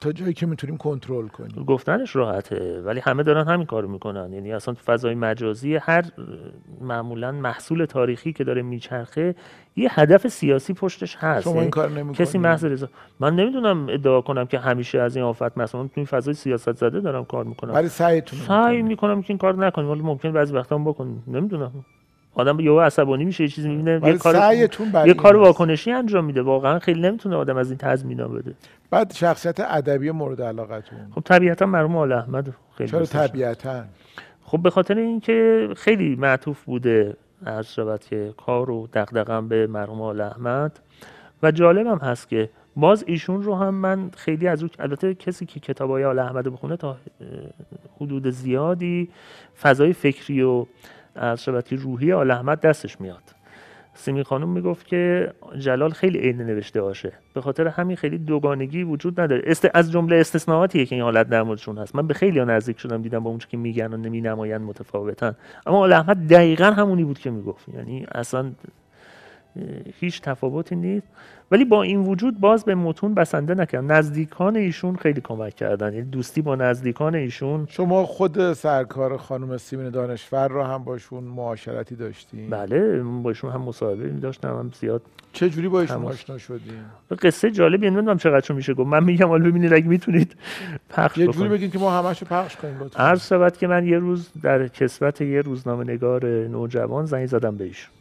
تا 0.00 0.12
جایی 0.12 0.32
که 0.32 0.46
می‌تونیم 0.46 0.76
کنترل 0.76 1.28
کنیم. 1.28 1.64
گفتنش 1.64 2.16
راحته 2.16 2.82
ولی 2.84 3.00
همه 3.00 3.22
دارن 3.22 3.48
همین 3.48 3.66
کارو 3.66 3.88
می‌کنن. 3.88 4.32
یعنی 4.32 4.52
اصلا 4.52 4.74
تو 4.74 4.80
فضای 4.92 5.14
مجازی 5.14 5.76
هر 5.76 6.04
معمولا 6.80 7.32
محصول 7.32 7.84
تاریخی 7.84 8.32
که 8.32 8.44
داره 8.44 8.62
میچرخه 8.62 9.34
یه 9.76 10.00
هدف 10.00 10.28
سیاسی 10.28 10.74
پشتش 10.74 11.16
هست. 11.16 11.44
شما 11.44 11.52
یعنی 11.52 11.62
این 11.62 11.70
کار 11.70 11.90
نمی‌کنید. 11.90 12.16
کسی 12.16 12.38
محض 12.38 12.64
رضا 12.64 12.88
من 13.20 13.36
نمی‌دونم 13.36 13.86
ادعا 13.88 14.20
کنم 14.20 14.46
که 14.46 14.58
همیشه 14.58 15.00
از 15.00 15.16
این 15.16 15.24
آفت 15.24 15.58
مثلا 15.58 15.82
تو 15.82 15.92
این 15.94 16.06
فضای 16.06 16.34
سیاست 16.34 16.76
زده 16.76 17.00
دارم 17.00 17.24
کار 17.24 17.44
می‌کنم. 17.44 17.74
ولی 17.74 17.88
سعی. 17.88 18.82
می‌کنم 18.82 19.22
که 19.22 19.30
این 19.30 19.38
کار 19.38 19.66
نکنیم 19.66 19.90
ولی 19.90 20.02
ممکن 20.02 20.32
بعضی 20.32 20.54
وقتا 20.54 20.76
هم 20.76 20.84
بکنیم 20.84 21.24
نمی‌دونم. 21.26 21.72
آدم 22.36 22.60
یهو 22.60 22.80
عصبانی 22.80 23.24
میشه 23.24 23.44
یه 23.44 23.48
چیزی 23.48 23.68
می‌بینه 23.68 24.00
یه 24.08 24.18
کار 24.18 24.54
یه 25.06 25.14
کار. 25.14 25.36
واکنشی 25.36 25.92
انجام 25.92 26.24
میده. 26.24 26.42
واقعا 26.42 26.78
خیلی 26.78 27.00
نمی‌تونه 27.00 27.36
آدم 27.36 27.56
از 27.56 27.70
این 27.70 27.78
تضمینا 27.78 28.28
بده. 28.28 28.54
بعد 28.90 29.12
شخصیت 29.12 29.60
ادبی 29.60 30.10
مورد 30.10 30.42
علاقتون. 30.42 30.98
خب 31.14 31.20
طبیعتا 31.20 31.66
مرحوم 31.66 31.96
آل 31.96 32.12
احمد 32.12 32.54
خیلی 32.76 32.90
چرا. 32.90 33.06
طبیعتا؟ 33.06 33.84
خب 34.42 34.58
به 34.62 34.70
خاطر 34.70 34.98
اینکه 34.98 35.68
خیلی 35.76 36.16
معطوف 36.16 36.64
بوده 36.64 37.16
عرض 37.46 37.66
شود 37.66 38.00
که 38.00 38.34
کار 38.36 38.70
و 38.70 38.88
دغدغم 38.92 39.48
به 39.48 39.66
مرحوم 39.66 40.02
آل 40.02 40.20
احمد. 40.20 40.80
و 41.42 41.50
جالبم 41.50 41.98
هست 41.98 42.28
که 42.28 42.50
باز 42.76 43.04
ایشون 43.06 43.42
رو 43.42 43.54
هم 43.54 43.74
من 43.74 44.10
خیلی 44.16 44.48
از 44.48 44.62
او 44.62 44.68
البته 44.78 45.14
کسی 45.14 45.46
که 45.46 45.60
کتابای 45.60 46.04
آل 46.04 46.18
احمد 46.18 46.48
بخونه 46.48 46.76
تا 46.76 46.96
حدود 48.00 48.30
زیادی 48.30 49.08
فضای 49.60 49.92
فکری 49.92 50.42
و 50.42 50.66
که 51.68 51.76
روحی 51.76 52.12
آل 52.12 52.30
احمد 52.30 52.60
دستش 52.60 53.00
میاد. 53.00 53.22
سیمی 53.94 54.22
خانم 54.22 54.48
می‌گفت 54.48 54.86
که 54.86 55.32
جلال 55.58 55.90
خیلی 55.90 56.18
عین 56.18 56.42
نوشته 56.42 56.82
باشه. 56.82 57.12
به 57.34 57.40
خاطر 57.40 57.66
همین 57.66 57.96
خیلی 57.96 58.18
دوگانگی 58.18 58.82
وجود 58.82 59.20
نداره. 59.20 59.42
است... 59.46 59.70
از 59.74 59.92
جمله 59.92 60.16
استثناءاتیه 60.16 60.86
که 60.86 60.94
این 60.94 61.04
حالت 61.04 61.28
در 61.28 61.42
موردشون 61.42 61.78
هست. 61.78 61.96
من 61.96 62.06
به 62.06 62.14
خیلی 62.14 62.44
نزدیک 62.44 62.78
شدم 62.78 63.02
دیدم 63.02 63.18
با 63.18 63.30
اون 63.30 63.38
چیزی 63.38 63.50
که 63.50 63.56
میگن 63.56 63.92
و 63.92 63.96
نمی 63.96 64.20
نمایند 64.20 64.60
متفاوتن 64.60 65.36
اما 65.66 65.78
آل 65.78 65.92
احمد 65.92 66.28
دقیقا 66.28 66.64
همونی 66.64 67.04
بود 67.04 67.18
که 67.18 67.30
می‌گفت. 67.30 67.68
یعنی 67.68 68.06
اصلا 68.14 68.52
هیچ 70.00 70.20
تفاوتی 70.20 70.76
نیست. 70.76 71.06
ولی 71.50 71.64
با 71.64 71.82
این 71.82 72.00
وجود 72.00 72.40
باز 72.40 72.64
به 72.64 72.74
متون 72.74 73.14
بسنده 73.14 73.54
نکردم. 73.54 73.92
نزدیکان 73.92 74.56
ایشون 74.56 74.96
خیلی 74.96 75.20
کمک 75.20 75.54
کردن. 75.54 75.92
یعنی 75.92 76.10
دوستی 76.10 76.42
با 76.42 76.56
نزدیکان 76.56 77.14
ایشون. 77.14 77.66
شما 77.70 78.06
خود 78.06 78.52
سرکار 78.52 79.16
خانم 79.16 79.56
سیمین 79.56 79.90
دانشور 79.90 80.48
رو 80.48 80.62
هم 80.62 80.84
باشون 80.84 81.24
معاشرتی 81.24 81.96
داشتین؟ 81.96 82.50
بله 82.50 83.02
من 83.02 83.22
با 83.22 83.30
ایشون 83.30 83.52
هم 83.52 83.62
مصاحبه 83.62 84.08
داشتم. 84.08 84.48
هم 84.48 84.70
زیاد 84.80 85.02
چه 85.32 85.50
جوری 85.50 85.68
با 85.68 85.80
ایشون 85.80 85.96
تماس. 85.96 86.14
آشنا 86.14 86.38
شدین؟ 86.38 86.80
قصه 87.22 87.50
جالبی 87.50 87.90
نمی‌دونم 87.90 88.18
چقدر 88.18 88.54
میشه 88.54 88.74
گفت. 88.74 88.88
من 88.88 89.04
میگم 89.04 89.28
حالا 89.28 89.44
ببینید 89.44 89.72
اگه 89.72 89.88
می‌تونید 89.88 90.36
پخش 90.90 91.18
یه 91.18 91.26
جوری 91.26 91.48
بگین 91.48 91.70
که 91.70 91.78
ما 91.78 91.90
همشو 91.90 92.26
پخش 92.26 92.56
کنیم 92.56 92.90
عرض 92.96 93.28
شود 93.28 93.56
که 93.56 93.66
من 93.66 93.86
یه 93.86 93.98
روز 93.98 94.30
در 94.42 94.68
کسوت 94.68 95.20
یه 95.20 95.40
روزنامه 95.40 95.84
نگار 95.84 96.26
نوجوان 96.26 97.06
زنگ 97.06 97.26
زدم 97.26 97.56
به 97.56 97.64
ایشون. 97.64 97.95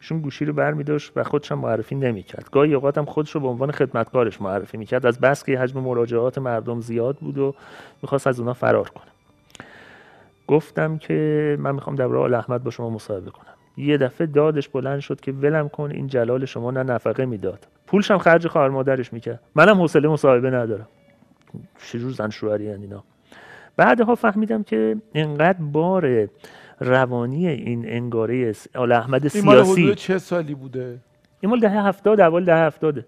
ایشون 0.00 0.20
گوشی 0.20 0.44
رو 0.44 0.52
بر 0.52 0.70
داشت 0.72 1.12
و 1.16 1.24
خودش 1.24 1.52
هم 1.52 1.58
معرفی 1.58 1.94
نمی‌کرد. 1.94 2.50
گاهی 2.52 2.74
اوقات 2.74 2.98
هم 2.98 3.04
خودش 3.04 3.30
رو 3.30 3.40
به 3.40 3.48
عنوان 3.48 3.70
خدمتکارش 3.70 4.40
معرفی 4.40 4.76
می‌کرد. 4.76 5.06
از 5.06 5.20
بس 5.20 5.44
که 5.44 5.58
حجم 5.58 5.80
مراجعات 5.80 6.38
مردم 6.38 6.80
زیاد 6.80 7.16
بود 7.16 7.38
و 7.38 7.54
می‌خواست 8.02 8.26
از 8.26 8.40
اونا 8.40 8.52
فرار 8.52 8.88
کنه. 8.88 9.10
گفتم 10.46 10.98
که 10.98 11.56
من 11.60 11.74
می‌خوام 11.74 11.96
در 11.96 12.04
آل 12.16 12.34
احمد 12.34 12.64
با 12.64 12.70
شما 12.70 12.90
مصاحبه 12.90 13.30
کنم. 13.30 13.54
یه 13.76 13.96
دفعه 13.96 14.26
دادش 14.26 14.68
بلند 14.68 15.00
شد 15.00 15.20
که 15.20 15.32
ولم 15.32 15.68
کن 15.68 15.90
این 15.90 16.06
جلال 16.06 16.44
شما 16.44 16.70
نه 16.70 16.82
نفقه 16.82 17.26
می‌داد. 17.26 17.66
پولش 17.86 18.10
هم 18.10 18.18
خرج 18.18 18.46
خواهر 18.46 18.68
مادرش 18.68 19.12
می‌کرد. 19.12 19.40
منم 19.54 19.80
حوصله 19.80 20.08
مصاحبه 20.08 20.50
ندارم. 20.50 20.88
چجور 21.92 22.12
زن 22.12 22.30
شوهری 22.30 22.68
اینا؟ 22.68 23.04
بعدها 23.76 24.14
فهمیدم 24.14 24.62
که 24.62 24.96
انقدر 25.14 25.58
بار 25.60 26.28
روانی 26.80 27.48
این 27.48 27.88
انگاره 27.88 28.54
آل 28.74 28.92
احمد 28.92 29.20
این 29.22 29.28
سیاسی. 29.28 29.82
حدود 29.82 29.96
چه 29.96 30.18
سالی 30.18 30.54
بوده؟ 30.54 30.98
این 31.40 31.50
مال 31.50 31.60
دهه 31.60 31.86
هفتاد 31.86 32.20
اول 32.20 32.44
دهه 32.44 32.56
هفتاده. 32.58 33.06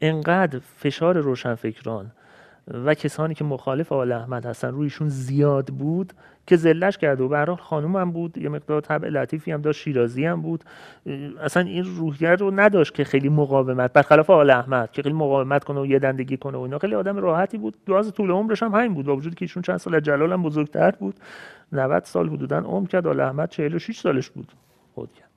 انقدر 0.00 0.60
فشار 0.76 1.18
روشنفکران 1.18 2.12
و 2.74 2.94
کسانی 2.94 3.34
که 3.34 3.44
مخالف 3.44 3.92
آل 3.92 4.12
احمد 4.12 4.46
هستن 4.46 4.68
رویشون 4.68 5.08
زیاد 5.08 5.66
بود 5.66 6.12
که 6.46 6.56
زلش 6.56 6.98
کرده 6.98 7.24
و 7.24 7.28
به 7.28 7.56
خانوم 7.56 7.96
هم 7.96 8.12
بود 8.12 8.38
یه 8.38 8.48
مقدار 8.48 8.80
طبع 8.80 9.08
لطیفی 9.08 9.52
هم 9.52 9.60
داشت 9.60 9.80
شیرازی 9.80 10.24
هم 10.24 10.42
بود. 10.42 10.64
اصلا 11.40 11.62
این 11.62 11.84
روحیه 11.84 12.30
رو 12.30 12.50
نداشت 12.60 12.94
که 12.94 13.04
خیلی 13.04 13.28
مقاومت 13.28 13.92
برخلاف 13.92 14.30
آل 14.30 14.50
احمد 14.50 14.92
که 14.92 15.02
خیلی 15.02 15.14
مقاومت 15.14 15.64
کنه 15.64 15.80
و 15.80 15.86
یه 15.86 15.98
دندگی 15.98 16.36
کنه 16.36 16.58
و 16.58 16.60
اینا. 16.60 16.78
خیلی 16.78 16.94
آدم 16.94 17.16
راحتی 17.16 17.58
بود. 17.58 17.74
دراز 17.86 18.12
طول 18.12 18.30
عمرش 18.30 18.62
هم 18.62 18.74
همین 18.74 18.94
بود. 18.94 19.06
با 19.06 19.16
وجود 19.16 19.34
که 19.34 19.44
ایشون 19.44 19.62
چند 19.62 19.76
سال 19.76 20.00
جلال 20.00 20.32
هم 20.32 20.42
بزرگتر 20.42 20.90
بود. 20.90 21.14
90 21.72 22.04
سال 22.04 22.28
حدودا 22.28 22.58
عمر 22.58 22.88
کرد. 22.88 23.06
آل 23.06 23.20
احمد 23.20 23.48
46 23.48 24.00
سالش 24.00 24.30
بود. 24.30 24.52
خود 24.94 25.12
کرد. 25.12 25.29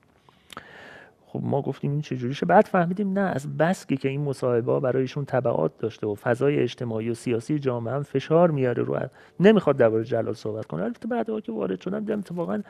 خب 1.33 1.41
ما 1.43 1.61
گفتیم 1.61 1.91
این 1.91 2.01
چجوریشه 2.01 2.45
بعد 2.45 2.65
فهمیدیم 2.65 3.13
نه 3.13 3.21
از 3.21 3.57
بس 3.57 3.85
که 3.85 4.09
این 4.09 4.21
مصاحبه 4.21 4.79
برایشون 4.79 5.25
تبعات 5.25 5.77
داشته 5.77 6.07
و 6.07 6.15
فضای 6.15 6.59
اجتماعی 6.59 7.09
و 7.09 7.13
سیاسی 7.13 7.59
جامعه 7.59 7.93
هم 7.93 8.03
فشار 8.03 8.51
میاره 8.51 8.83
رو 8.83 8.99
نمی‌خواد 9.39 9.77
درباره 9.77 10.03
جلال 10.03 10.33
صحبت 10.33 10.65
کنه. 10.65 10.83
البته 10.83 11.07
بعدها 11.07 11.41
که 11.41 11.51
وارد 11.51 11.81
شدم 11.81 11.99
دیدم 11.99 12.19
اتفاقا 12.19 12.61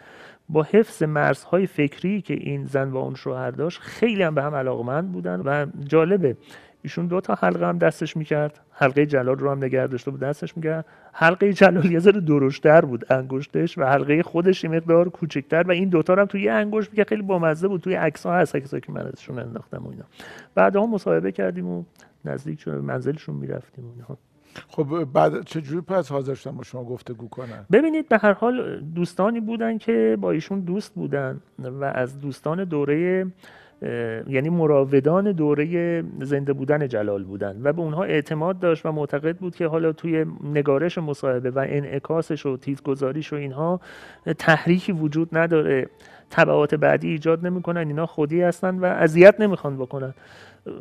با 0.50 0.64
حفظ 0.64 1.04
مرزهای 1.04 1.68
فکری 1.68 2.22
که 2.22 2.34
این 2.34 2.66
زن 2.66 2.90
و 2.90 2.98
اون 2.98 3.16
شوهر 3.16 3.52
داشت 3.52 3.80
خیلی 3.80 4.24
هم 4.24 4.36
به 4.36 4.44
هم 4.44 4.56
علاقمند 4.56 5.12
بودن 5.12 5.40
و 5.40 5.66
جالبه. 5.88 6.38
ایشون 6.84 7.08
دو 7.08 7.22
تا 7.22 7.36
حلقه 7.36 7.68
هم 7.68 7.78
دستش 7.78 8.18
می‌کرد. 8.18 8.60
حلقه 8.72 9.06
جلال 9.06 9.38
رو 9.38 9.52
هم 9.52 9.58
نگه 9.58 9.88
داشته 9.88 10.12
بود 10.12 10.20
دستش 10.20 10.58
می‌کرد. 10.58 10.86
حلقه 11.14 11.54
جلال 11.54 11.92
یه 11.92 12.00
ذره 12.00 12.22
درشتر 12.22 12.86
بود 12.86 13.14
انگشتش 13.14 13.78
و 13.78 13.84
حلقه 13.84 14.24
خودش 14.24 14.64
یه 14.64 14.70
مقدار 14.70 15.10
کوچکتر 15.10 15.64
و 15.68 15.72
این 15.72 15.90
دوتا 15.90 16.16
هم 16.16 16.26
توی 16.26 16.42
یه 16.42 16.52
انگشت 16.52 16.96
که 16.96 17.04
خیلی 17.04 17.22
بامزه 17.22 17.68
بود 17.68 17.82
توی 17.82 17.94
عکس 17.94 18.26
ها 18.26 18.34
هست 18.34 18.56
عکسایی 18.56 18.82
که 18.82 18.92
من 18.92 19.08
ازشون 19.08 19.40
انداختم 19.40 19.86
و 19.86 19.90
اینا. 19.90 20.04
بعدها 20.56 20.86
مصاحبه 20.86 21.32
کردیم 21.32 21.68
و 21.68 21.84
نزدیک 22.26 22.60
شد 22.60 22.72
منزلشون 22.72 23.36
می‌رفتیم 23.36 23.86
و 23.86 23.92
اینها 23.92 24.18
خب 24.68 25.08
بعد 25.14 25.44
چه 25.46 25.62
جوری 25.62 25.82
پس 25.82 26.12
حاضر 26.12 26.34
شدن 26.34 26.58
با 26.58 26.64
شما 26.64 26.84
گفتگو 26.84 27.28
کنن؟ 27.28 27.66
ببینید 27.72 28.10
به 28.10 28.18
هر 28.18 28.34
حال 28.34 28.80
دوستانی 28.80 29.40
بودن 29.40 29.78
که 29.78 30.18
با 30.22 30.32
ایشون 30.32 30.60
دوست 30.60 30.94
بودن 30.94 31.42
و 31.60 31.84
از 31.84 32.20
دوستان 32.20 32.64
دوره 32.64 33.26
یعنی 34.28 34.50
مراودان 34.50 35.32
دوره 35.32 36.04
زنده 36.22 36.54
بودن 36.54 36.88
جلال 36.88 37.24
بودن 37.24 37.60
و 37.64 37.74
به 37.74 37.82
اونها 37.82 38.04
اعتماد 38.04 38.60
داشت 38.60 38.86
و 38.86 38.92
معتقد 38.92 39.38
بود 39.38 39.56
که 39.56 39.68
حالا 39.68 39.92
توی 39.92 40.26
نگارش 40.44 40.98
مصاحبه 40.98 41.52
و 41.52 41.66
انعکاسش 41.70 42.46
و 42.46 42.58
تیزگذاریش 42.58 43.34
و 43.34 43.36
اینها 43.36 43.82
تحریکی 44.38 44.92
وجود 44.92 45.38
نداره. 45.38 45.88
تبعات 46.30 46.76
بعدی 46.76 47.10
ایجاد 47.10 47.46
نمی‌کنن 47.46 47.88
اینا 47.88 48.06
خودی 48.06 48.42
هستن 48.42 48.80
و 48.80 48.86
اذیت 48.86 49.42
نمی‌خوان 49.42 49.78
بکنن. 49.78 50.14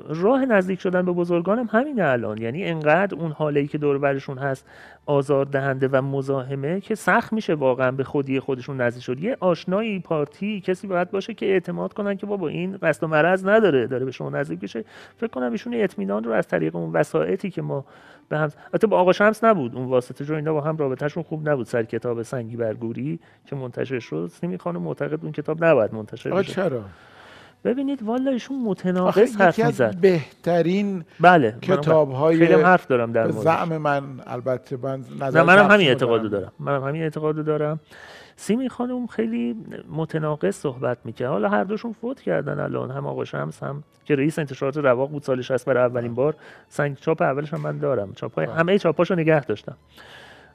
راه 0.09 0.45
نزدیک 0.45 0.81
شدن 0.81 1.05
به 1.05 1.13
بزرگانم 1.13 1.69
همینه 1.73 2.05
الان. 2.05 2.39
یعنی 2.39 2.65
انقدر 2.65 3.19
اون 3.19 3.33
حاله 3.33 3.61
ای 3.61 3.67
که 3.67 3.79
دور 3.79 3.99
برشون 3.99 4.39
هست 4.39 4.67
آزار 5.07 5.45
دهنده 5.45 5.89
و 5.89 6.03
مزاحمه 6.03 6.81
که 6.81 6.95
سخت 6.95 7.33
میشه 7.33 7.55
واقعا 7.55 7.91
به 7.91 8.05
خودی 8.05 8.41
خودشون 8.41 8.81
نزدیک 8.81 9.03
شد. 9.03 9.21
یه 9.21 9.37
آشنایی 9.41 10.01
پارتی 10.01 10.61
کسی 10.61 10.87
باید 10.87 11.11
باشه 11.11 11.35
که 11.35 11.47
اعتماد 11.47 11.93
کنن 11.93 12.17
که 12.17 12.27
بابا 12.27 12.49
این 12.49 12.77
قصد 12.77 13.05
و 13.05 13.07
مرض 13.07 13.47
نداره 13.47 13.87
داره 13.87 14.05
به 14.05 14.11
شما 14.11 14.31
نزدیک 14.31 14.61
بشه 14.61 14.85
فکر 15.17 15.31
کنم 15.31 15.53
ایشون 15.53 15.75
اطمینان 15.75 16.25
رو 16.25 16.33
از 16.33 16.49
طریق 16.49 16.77
اون 16.77 16.93
وسایطی 16.93 17.51
که 17.51 17.63
ما 17.63 17.85
به 18.29 18.39
هم 18.39 18.51
البته 18.65 18.87
با 18.87 19.01
آقا 19.01 19.13
شمس 19.13 19.45
نبود. 19.45 19.77
اون 19.77 19.85
واسطه 19.85 20.25
جو 20.25 20.35
اینا 20.35 20.53
با 20.53 20.61
هم 20.61 20.77
رابطهشون 20.77 21.23
خوب 21.23 21.49
نبود. 21.49 21.67
سر 21.67 21.83
کتاب 21.83 22.23
سنگی 22.23 22.57
برگوری 22.57 23.19
که 23.47 23.57
منتشر 23.57 23.99
شد. 23.99 24.31
سیمی 24.33 24.59
خانم 24.59 24.83
معتقد 24.83 25.23
اون 25.23 25.33
کتاب 25.33 25.65
نباید 25.65 25.95
منتشر 25.95 26.31
بشه. 26.31 26.53
چرا؟ 26.53 26.83
ببینید 27.65 28.03
والا 28.03 28.31
ایشون 28.31 28.63
متناقض 28.63 29.37
حرف 29.37 29.59
یکی 29.59 29.67
می‌زد. 29.67 29.97
بهترین 29.97 31.05
بله. 31.21 31.57
کتاب 31.63 32.13
های 32.13 32.39
خیلی 32.47 32.63
حرف 32.63 32.87
دارم 32.87 33.13
در 33.13 33.27
به 33.27 33.33
موردش 33.33 33.45
زعم 33.45 33.77
من 33.77 34.03
البته 34.27 34.77
من 34.83 35.05
نظر 35.21 35.43
منم 35.43 35.71
همین 35.71 35.89
اعتقادو 35.89 36.29
دارم. 36.29 36.53
منم 36.59 36.85
همین 36.85 37.03
اعتقادو 37.03 37.43
دارم. 37.43 37.81
سیمی 38.37 38.69
خانم 38.69 39.07
خیلی 39.07 39.57
متناقض 39.91 40.55
صحبت 40.55 40.99
می‌کرد. 41.05 41.29
حالا 41.29 41.49
هر 41.49 41.65
دوشون 41.65 41.93
فوت 41.93 42.21
کردن 42.21 42.61
الان 42.61 42.91
هم 42.91 43.07
آقا 43.07 43.25
شمس 43.25 43.63
هم 43.63 43.83
که 44.05 44.17
رئیس 44.17 44.39
انتشارات 44.39 44.77
رواق 44.77 45.11
بود 45.11 45.23
سال 45.23 45.41
60 45.41 45.65
برای 45.65 45.85
اولین 45.85 46.15
بار. 46.15 46.35
سنگ 46.69 46.97
چاپ 46.97 47.23
اولش 47.23 47.55
هم 47.55 47.61
من 47.61 47.79
دارم. 47.79 48.13
چاپ 48.13 48.35
های 48.35 48.47
همه 48.47 48.79
چاپاشو 48.79 49.15
نگه 49.15 49.45
داشتم. 49.45 49.77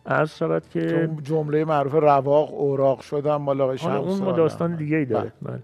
عرض 0.05 0.35
شود 0.37 0.63
که 0.73 1.09
جمله 1.23 1.65
معروف 1.65 1.93
رواق 1.93 2.53
اوراق 2.53 3.01
شدم 3.01 3.35
مال 3.35 3.61
حالا 3.61 3.75
شمس 3.75 4.21
اون. 4.21 4.35
داستان 4.35 4.75
دیگه 4.75 4.97
ای 4.97 5.05
داره. 5.05 5.31
بله. 5.41 5.59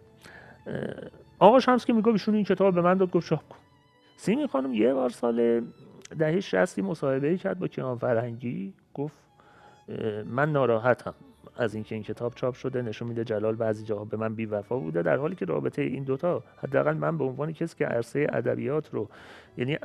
آقا 1.43 1.59
شمس 1.59 1.85
که 1.85 1.93
میگه 1.93 2.07
ایشون 2.07 2.35
این 2.35 2.43
کتاب 2.43 2.75
به 2.75 2.81
من 2.81 2.97
داد 2.97 3.11
گفت 3.11 3.27
چاپ 3.27 3.49
کن 3.49 3.57
سیمی 4.15 4.47
خانم 4.47 4.73
یه 4.73 4.93
بار 4.93 5.09
سال 5.09 5.65
دهه 6.19 6.39
60 6.39 6.79
مصاحبه 6.79 7.37
کرد 7.37 7.59
با 7.59 7.67
کیان 7.67 7.97
فرهنگی 7.97 8.73
گفت 8.93 9.15
من 10.25 10.51
ناراحتم 10.51 11.13
از 11.57 11.75
اینکه 11.75 11.95
این 11.95 12.03
کتاب 12.03 12.33
چاپ 12.35 12.53
شده 12.55 12.81
نشون 12.81 13.07
میده 13.07 13.23
جلال 13.23 13.55
بعضی 13.55 13.85
جاها 13.85 14.05
به 14.05 14.17
من 14.17 14.35
بی‌وفا 14.35 14.77
بوده 14.77 15.01
در 15.01 15.17
حالی 15.17 15.35
که 15.35 15.45
رابطه 15.45 15.81
این 15.81 16.03
دوتا 16.03 16.43
حداقل 16.63 16.93
من 16.93 17.17
به 17.17 17.23
عنوان 17.23 17.53
کسی 17.53 17.77
که 17.77 17.85
عرصه 17.85 18.27
ادبیات 18.29 18.93
رو 18.93 19.09
یعنی 19.57 19.77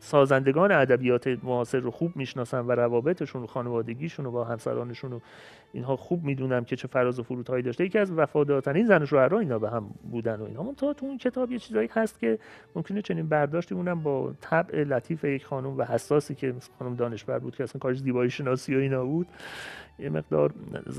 سازندگان 0.00 0.72
ادبیات 0.72 1.38
معاصر 1.42 1.78
رو 1.78 1.90
خوب 1.90 2.16
می‌شناسم 2.16 2.68
و 2.68 2.72
روابطشون 2.72 3.42
و 3.42 3.46
خانوادگیشون 3.46 4.26
و 4.26 4.30
با 4.30 4.44
همسرانشون 4.44 5.12
و 5.12 5.20
اینها 5.72 5.96
خوب 5.96 6.24
می‌دونم 6.24 6.64
که 6.64 6.76
چه 6.76 6.88
فراز 6.88 7.18
و 7.18 7.22
فرودهایی 7.22 7.62
داشته. 7.62 7.84
یکی 7.84 7.98
از 7.98 8.12
وفادارترین 8.12 8.86
زن 8.86 9.02
و 9.12 9.34
اینا 9.34 9.58
به 9.58 9.70
هم 9.70 9.90
بودن 10.10 10.40
و 10.40 10.44
اینها. 10.44 10.74
تا 10.76 10.92
تو 10.92 11.06
اون 11.06 11.18
کتاب 11.18 11.52
یه 11.52 11.58
چیزایی 11.58 11.88
هست 11.92 12.18
که 12.18 12.38
ممکنه 12.76 13.02
چنین 13.02 13.28
برداشتی 13.28 13.74
اونم 13.74 14.02
با 14.02 14.32
طبع 14.40 14.84
لطیف 14.84 15.24
یک 15.24 15.44
خانم 15.44 15.78
و 15.78 15.84
حساسی 15.84 16.34
که 16.34 16.54
خانم 16.78 16.94
دانشور 16.94 17.38
بود 17.38 17.56
که 17.56 17.62
اصلا 17.62 17.78
کارش 17.78 17.98
زیبایی 17.98 18.30
شناسی 18.30 18.74
و 18.74 18.78
اینا 18.78 19.04
بود 19.04 19.26
یه 19.98 20.10
مقدار 20.10 20.52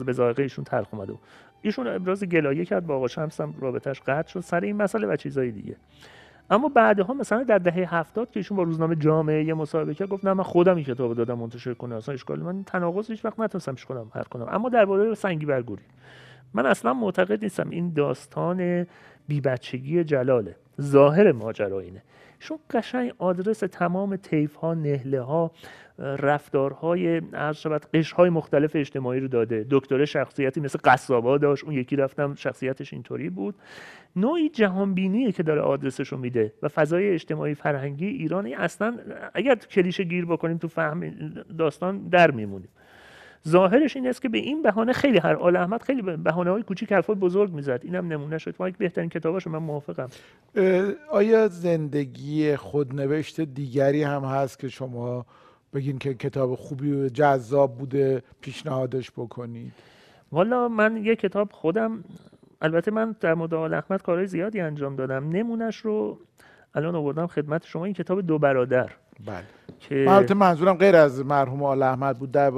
به 0.06 0.12
ذائقه 0.12 0.44
ایشون 0.44 0.66
تلخ 0.66 0.94
اومده. 0.94 1.14
ایشون 1.62 1.88
ابراز 1.88 2.24
گلایه 2.24 2.66
کرد 2.66 2.88
با 2.88 2.96
آقا 2.96 3.08
شمس 3.08 3.42
هم 3.42 3.54
رابطش 3.60 4.02
قطع 4.02 4.30
شد. 4.30 4.40
سر 4.40 4.60
این 4.60 4.76
مسئله 4.76 5.08
و 5.08 5.16
چیزای 5.16 5.52
دیگه. 5.52 5.76
اما 6.50 6.70
بعدها 6.70 7.14
مثلا 7.14 7.44
در 7.44 7.58
دهه 7.58 7.96
هفتاد 7.96 8.32
که 8.32 8.40
ایشون 8.40 8.58
با 8.58 8.64
روزنامه 8.64 8.96
جامعه 8.96 9.44
یه 9.44 9.54
مصاحبه 9.54 9.94
کرد 9.94 10.10
گفت 10.10 10.26
نه 10.26 10.34
من 10.34 10.44
خودم 10.44 10.76
این 10.76 10.86
کتاب 10.86 11.14
دادم 11.14 11.38
منتشر 11.38 11.74
کنه 11.74 11.96
اصلا 11.96 12.14
اشکال 12.14 12.40
من 12.40 12.64
تناقض 12.64 13.12
هیچ 13.12 13.26
وقت 13.26 13.40
نتونستم 13.40 13.74
پیش 13.74 13.86
خودم 13.86 14.12
حل 14.14 14.24
کنم. 14.24 14.48
اما 14.50 14.70
درباره 14.70 15.16
سنگی 15.16 15.46
برگوری 15.46 15.84
من 16.54 16.66
اصلا 16.66 16.94
معتقد 16.94 17.44
نیستم 17.44 17.70
این 17.70 17.94
داستان 17.94 18.88
بی 19.28 19.42
بچگی 19.42 20.04
جلاله. 20.04 20.56
ظاهر 20.82 21.32
ماجرا 21.32 21.80
اینه. 21.80 22.04
ایشون 22.40 22.60
قشنگ 22.70 23.12
آدرس 23.18 23.60
تمام 23.60 24.16
طیف 24.16 24.56
ها 24.56 24.74
نهله 24.74 25.22
ها 25.22 25.52
رفتارهای 26.00 27.22
عرض 27.34 27.58
شود 27.58 27.86
قشرهای 27.94 28.30
مختلف 28.30 28.76
اجتماعی 28.76 29.20
رو 29.20 29.28
داده. 29.28 29.66
دکتر 29.70 30.06
شخصیتی 30.06 30.62
مثل 30.62 30.80
قصابا 30.84 31.38
داشت 31.38 31.64
اون 31.64 31.74
یکی 31.74 31.96
رفتم 31.96 32.36
شخصیتش 32.36 32.94
اینطوری 32.94 33.30
بود. 33.30 33.56
نوعی 34.16 34.50
جهانبینیه 34.50 35.32
که 35.32 35.44
داره 35.44 35.62
آدرسش 35.62 36.08
رو 36.08 36.18
میده 36.18 36.54
و 36.64 36.68
فضای 36.68 37.10
اجتماعی 37.10 37.56
فرهنگی 37.56 38.08
ایرانی 38.08 38.54
اصلا 38.54 38.98
اگر 39.34 39.56
کلیشه 39.56 40.04
گیر 40.04 40.26
بکنیم 40.26 40.58
تو 40.58 40.68
فهم 40.68 41.10
داستان 41.58 42.10
در 42.10 42.32
میمونیم. 42.32 42.70
ظاهرش 43.48 43.96
این 43.96 44.08
است 44.08 44.22
که 44.22 44.30
به 44.30 44.38
این 44.38 44.62
بهانه 44.62 44.94
خیلی 44.94 45.18
هر 45.18 45.36
آل 45.36 45.56
احمد 45.56 45.82
خیلی 45.82 46.02
بهانه 46.02 46.50
های 46.50 46.64
کوچیک 46.64 46.92
حرفای 46.92 47.16
بزرگ 47.16 47.54
می‌زد. 47.54 47.80
اینم 47.84 48.08
نمونه 48.08 48.38
شد. 48.38 48.56
ما 48.60 48.70
یک 48.70 48.78
بهترین 48.78 49.10
کتاباشو 49.10 49.50
من 49.50 49.58
موافقم. 49.58 50.10
آیا 51.12 51.48
زندگی 51.48 52.56
خودنوشت 52.56 53.42
دیگری 53.42 54.04
هم 54.04 54.24
هست 54.24 54.60
که 54.60 54.70
شما 54.70 55.26
بگین 55.74 55.98
که 55.98 56.14
کتاب 56.14 56.56
خوبی 56.56 56.94
و 56.94 57.10
جذاب 57.10 57.78
بوده 57.78 58.24
پیشنهادش 58.42 59.12
بکنید؟ 59.12 59.74
والا 60.32 60.68
من 60.68 60.98
یه 60.98 61.16
کتاب 61.16 61.52
خودم 61.52 62.04
البته 62.62 62.92
من 62.92 63.16
در 63.20 63.34
مورد 63.34 63.54
آل 63.54 63.74
احمد 63.74 64.02
کارهای 64.02 64.28
زیادی 64.28 64.60
انجام 64.60 64.96
دادم. 64.96 65.30
نمونش 65.30 65.78
رو 65.78 66.20
الان 66.76 66.96
آوردم 66.96 67.28
خدمت 67.28 67.66
شما. 67.66 67.86
این 67.86 67.94
کتاب 67.94 68.22
دو 68.22 68.40
برادر. 68.40 68.90
بله. 69.26 69.44
که 69.80 70.06
البته 70.10 70.34
منظورم 70.34 70.74
غیر 70.74 70.96
از 70.96 71.26
مرحوم 71.26 71.64
آل 71.64 71.84
احمد 71.84 72.20
بود. 72.20 72.32
در 72.32 72.52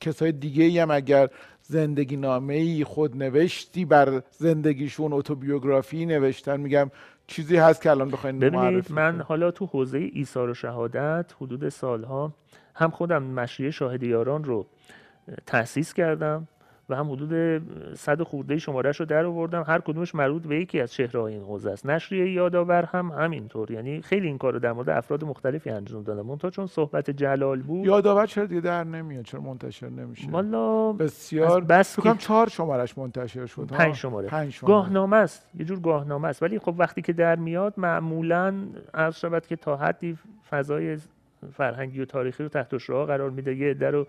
کسای 0.00 0.32
دیگه 0.32 0.64
ای 0.64 0.78
هم 0.78 0.90
اگر 0.90 1.28
زندگی 1.62 2.16
نامه 2.16 2.54
ای 2.54 2.84
خود 2.84 3.16
نوشتی 3.16 3.84
بر 3.84 4.22
زندگیشون 4.30 5.12
اتوبیوگرافی 5.12 6.06
نوشتن 6.06 6.60
میگم 6.60 6.90
چیزی 7.26 7.56
هست 7.56 7.82
که 7.82 7.90
الان 7.90 8.10
بخواین 8.10 8.38
ببینید 8.38 8.58
معرفی 8.60 8.92
من. 8.92 9.20
حالا 9.20 9.50
تو 9.50 9.66
حوزه 9.66 10.10
ایثار 10.12 10.50
و 10.50 10.54
شهادت 10.54 11.34
حدود 11.40 11.68
سالها 11.68 12.32
هم 12.74 12.90
خودم 12.90 13.22
مشریه 13.22 13.70
شاهد 13.70 14.02
یاران 14.02 14.44
رو 14.44 14.66
تأسیس 15.46 15.94
کردم. 15.94 16.48
و 16.90 16.94
هم 16.94 17.10
حدود 17.10 17.62
صد 17.94 18.22
خورده 18.22 18.58
شمارش 18.58 19.00
رو 19.00 19.06
در 19.06 19.24
آوردم. 19.24 19.64
هر 19.66 19.78
کدومش 19.78 20.14
مربوط 20.14 20.42
به 20.42 20.60
یکی 20.60 20.80
از 20.80 20.92
چهره‌های 20.92 21.34
این 21.34 21.42
حوزه 21.42 21.70
است. 21.70 21.86
نشریه 21.86 22.32
یادآور 22.32 22.84
هم 22.84 23.10
همینطور. 23.10 23.70
یعنی 23.70 24.02
خیلی 24.02 24.26
این 24.26 24.38
کار 24.38 24.52
رو 24.52 24.58
در 24.58 24.72
مورد 24.72 24.90
افراد 24.90 25.24
مختلفی 25.24 25.70
انجام 25.70 26.02
دادم. 26.02 26.26
منتها 26.26 26.50
چون 26.50 26.66
صحبت 26.66 27.10
جلال 27.10 27.62
بود. 27.62 27.86
یادآور 27.86 28.26
چرا 28.26 28.46
دیگه 28.46 28.60
در 28.60 28.84
نمیاد؟ 28.84 29.24
چرا 29.24 29.40
منتشر 29.40 29.88
نمیشه؟ 29.88 30.30
والا 30.30 30.92
بسیار. 30.92 31.64
بس 31.64 32.00
فکر 32.00 32.14
چهار 32.14 32.48
شمارش 32.48 32.98
منتشر 32.98 33.46
شد 33.46 33.70
ها؟ 33.70 33.76
پنج 33.76 33.94
شماره. 33.94 34.28
پنج 34.28 34.52
شماره. 34.52 34.74
گاهنامه 34.74 35.16
است. 35.16 35.48
یه 35.58 35.64
جور 35.64 35.80
گاهنامه 35.80 36.28
است. 36.28 36.42
ولی 36.42 36.58
خب 36.58 36.74
وقتی 36.78 37.02
که 37.02 37.12
در 37.12 37.36
میاد 37.36 37.74
معمولا 37.76 38.54
عرض 38.94 39.16
شود 39.16 39.46
که 39.46 39.56
تا 39.56 39.76
حدی 39.76 40.18
فضای 40.50 40.98
فرهنگی 41.52 42.00
و 42.00 42.04
تاریخی 42.04 42.42
رو 42.42 42.48
تحت 42.48 42.78
شعاع 42.78 43.06
قرار 43.06 43.30
میده. 43.30 43.56
یه 43.56 43.70
عده 43.70 43.90
رو 43.90 44.06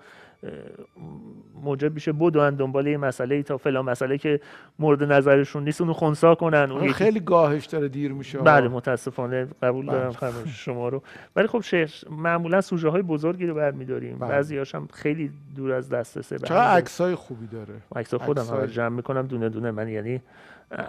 موجب 1.64 1.94
میشه 1.94 2.12
بدون 2.12 2.56
دنبال 2.56 2.88
یه 2.88 2.98
مسئله 2.98 3.44
تا 3.44 3.58
فلان 3.58 3.86
مسئله 3.86 4.18
که 4.18 4.40
مورد 4.80 5.04
نظرشون 5.04 5.64
نیست 5.64 5.82
اونو 5.82 5.94
خونسا 5.94 6.36
کنن. 6.36 6.72
اون 6.72 6.92
خیلی 6.92 7.20
گاهش 7.20 7.66
داره 7.66 7.88
دیر 7.88 8.12
میشه. 8.12 8.38
بله 8.38 8.68
متاسفانه 8.68 9.48
قبول 9.64 9.86
بله. 9.86 9.96
دارم 9.96 10.46
شما 10.46 10.90
رو. 10.90 11.02
ولی 11.36 11.48
خب 11.48 11.62
شعر 11.62 11.90
معمولا 12.10 12.62
سوژه 12.62 12.90
های 12.90 13.02
بزرگی 13.02 13.46
رو 13.46 13.56
برمیداریم. 13.56 14.18
بله. 14.20 14.30
بعضیاش 14.30 14.76
هم 14.76 14.88
خیلی 14.94 15.32
دور 15.56 15.72
از 15.72 15.90
دسترسه. 15.90 16.38
دلیل- 16.38 16.58
عکسای 16.58 17.16
خوبی 17.16 17.48
داره. 17.48 17.74
عکس 17.96 18.14
خودم 18.14 18.44
همه 18.44 18.60
رو 18.60 18.68
جمع 18.68 18.96
می‌کنم 18.96 19.28
دونه 19.28 19.50
دونه. 19.50 19.72
من 19.72 19.88
یعنی 19.88 20.22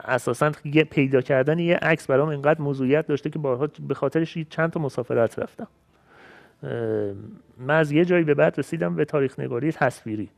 اساسا 0.04 0.52
پیدا 0.90 1.20
کردن 1.20 1.58
یه 1.58 1.76
عکس 1.76 2.06
برام 2.06 2.28
اینقدر 2.28 2.60
موضوعیت 2.60 3.06
داشته 3.06 3.30
که 3.30 3.38
بارها 3.38 3.68
به 3.88 3.94
خاطرش 3.94 4.38
چند 4.38 4.70
تا 4.70 4.80
مسافرت 4.80 5.38
رفتم. 5.38 5.66
من 7.58 7.78
از 7.78 7.92
یه 7.92 8.04
جایی 8.04 8.24
به 8.24 8.34
بعد 8.34 8.58
رسیدم 8.58 8.96
به 8.96 9.04
تاریخ 9.04 9.40
نگاری 9.40 9.72
تصویری. 9.72 10.28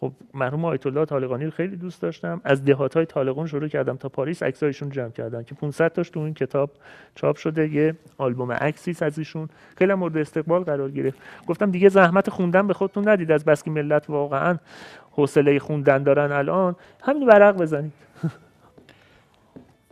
خب 0.00 0.12
مرحوم 0.34 0.64
آیت 0.64 0.86
الله 0.86 1.04
طالقانی 1.04 1.44
رو 1.44 1.50
خیلی 1.50 1.76
دوست 1.76 2.02
داشتم. 2.02 2.40
از 2.44 2.64
دهات 2.64 2.94
های 2.94 3.06
طالقان 3.06 3.46
شروع 3.46 3.68
کردم 3.68 3.96
تا 3.96 4.08
پاریس 4.08 4.42
عکسایشون 4.42 4.90
جمع 4.90 5.10
کردم 5.10 5.42
که 5.42 5.54
500 5.54 5.92
تاش 5.92 6.10
تو 6.10 6.20
این 6.20 6.34
کتاب 6.34 6.70
چاپ 7.14 7.36
شده 7.36 7.68
یه 7.68 7.94
آلبوم 8.18 8.52
عکسی 8.52 8.96
از 9.04 9.18
ایشون. 9.18 9.48
خیلی 9.76 9.94
مورد 9.94 10.16
استقبال 10.16 10.62
قرار 10.62 10.90
گرفت. 10.90 11.18
گفتم 11.46 11.70
دیگه 11.70 11.88
زحمت 11.88 12.30
خوندن 12.30 12.66
به 12.66 12.74
خودتون 12.74 13.08
ندید 13.08 13.32
از 13.32 13.44
بس 13.44 13.62
که 13.62 13.70
ملت 13.70 14.10
واقعا 14.10 14.58
حوصله 15.10 15.58
خوندن 15.58 16.02
دارن 16.02 16.32
الان. 16.32 16.76
همین 17.02 17.26
ورق 17.28 17.56
بزنید. 17.56 17.92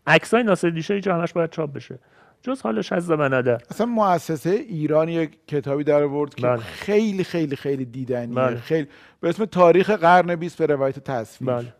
عکسای 0.08 0.44
ناصرالدین 0.44 0.82
شاه 0.82 1.16
همش 1.16 1.34
باید 1.34 1.50
چاپ 1.50 1.74
بشه. 1.74 2.00
جز 2.46 2.62
حالش 2.62 2.92
از 2.92 3.12
ندر 3.12 3.62
اصلا 3.70 3.86
مؤسسه 3.86 4.50
ایران 4.50 5.10
یک 5.10 5.38
کتابی 5.48 5.84
در 5.84 6.04
آورد 6.04 6.36
که 6.36 6.48
بله. 6.48 6.58
خیلی 6.58 7.24
خیلی 7.24 7.56
خیلی 7.56 7.86
دیدنیه 7.86 8.36
بله. 8.36 8.56
خیلی 8.56 8.88
به 9.22 9.30
اسم 9.30 9.46
تاریخ 9.46 9.90
قرن 9.90 10.36
20 10.36 10.58
به 10.58 10.66
روایت 10.66 11.00
تصویر 11.00 11.52
بله. 11.52 11.74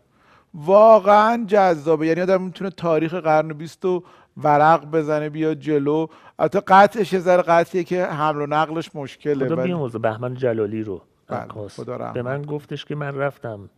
واقعا 0.54 1.44
جذابه 1.46 2.06
یعنی 2.06 2.20
آدم 2.20 2.42
می‌تونه 2.42 2.70
تاریخ 2.70 3.14
قرن 3.14 3.48
20 3.48 3.84
رو 3.84 4.04
ورق 4.36 4.90
بزنه 4.90 5.28
بیا 5.28 5.54
جلو 5.54 6.06
البته 6.38 6.60
قطعش 6.60 7.12
یه 7.12 7.18
ذره 7.18 7.42
قطعیه 7.42 7.84
که 7.84 8.04
حمل 8.04 8.42
و 8.42 8.46
نقلش 8.46 8.90
مشکله 8.94 9.46
خدا 9.46 9.56
بیاموزه 9.56 9.98
بهمن 9.98 10.34
جلالی 10.34 10.82
رو 10.82 11.02
بله. 11.28 12.12
به 12.12 12.22
من 12.22 12.42
گفتش 12.42 12.84
که 12.84 12.94
من 12.94 13.14
رفتم 13.14 13.70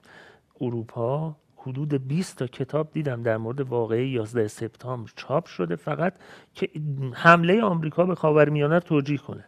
اروپا 0.60 1.36
حدود 1.58 2.08
20 2.08 2.38
تا 2.38 2.46
کتاب 2.46 2.92
دیدم 2.92 3.22
در 3.22 3.36
مورد 3.36 3.60
واقعه 3.60 4.08
11 4.08 4.48
سپتامبر 4.48 5.10
چاپ 5.16 5.46
شده 5.46 5.76
فقط 5.76 6.14
که 6.54 6.70
حمله 7.14 7.62
آمریکا 7.62 8.04
به 8.04 8.14
خاورمیانه 8.14 8.80
توجیه 8.80 9.18
کنه. 9.18 9.47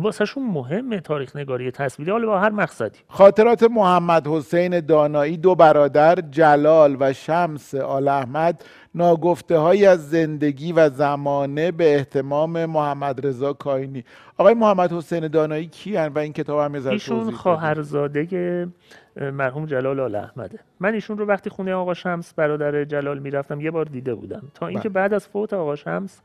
واسهشون 0.00 0.46
مهمه 0.46 1.00
تاریخ 1.00 1.36
نگاری 1.36 1.70
تصویری. 1.70 2.10
حالا 2.10 2.26
با 2.26 2.38
هر 2.38 2.50
مقصدی. 2.50 2.98
خاطرات 3.08 3.62
محمد 3.62 4.26
حسین 4.26 4.80
دانایی 4.80 5.36
دو 5.36 5.54
برادر 5.54 6.14
جلال 6.14 6.96
و 7.00 7.12
شمس 7.12 7.74
آل 7.74 8.08
احمد 8.08 8.64
ناگفته 8.94 9.58
های 9.58 9.86
از 9.86 10.10
زندگی 10.10 10.72
و 10.72 10.90
زمانه 10.90 11.70
به 11.72 11.94
احتمام 11.94 12.66
محمد 12.66 13.26
رضا 13.26 13.52
کاینی. 13.52 14.04
آقای 14.38 14.54
محمد 14.54 14.92
حسین 14.92 15.28
دانایی 15.28 15.66
کی 15.66 15.96
و 15.96 16.18
این 16.18 16.32
کتاب 16.32 16.60
هم 16.60 16.86
ایشون 16.86 17.30
خواهرزاده 17.30 18.68
مرحوم 19.16 19.66
جلال 19.66 20.00
آل 20.00 20.14
احمده. 20.14 20.58
من 20.80 20.94
ایشون 20.94 21.18
رو 21.18 21.26
وقتی 21.26 21.50
خونه 21.50 21.74
آقا 21.74 21.94
شمس 21.94 22.34
برادر 22.34 22.84
جلال 22.84 23.18
می‌رفتم 23.18 23.60
یه 23.60 23.70
بار 23.70 23.84
دیده 23.84 24.14
بودم. 24.14 24.42
تا 24.54 24.66
اینکه 24.66 24.88
بله. 24.88 24.94
بعد 25.02 25.14
از 25.14 25.28
فوت 25.28 25.52
آقا 25.52 25.76
شمس 25.76 26.20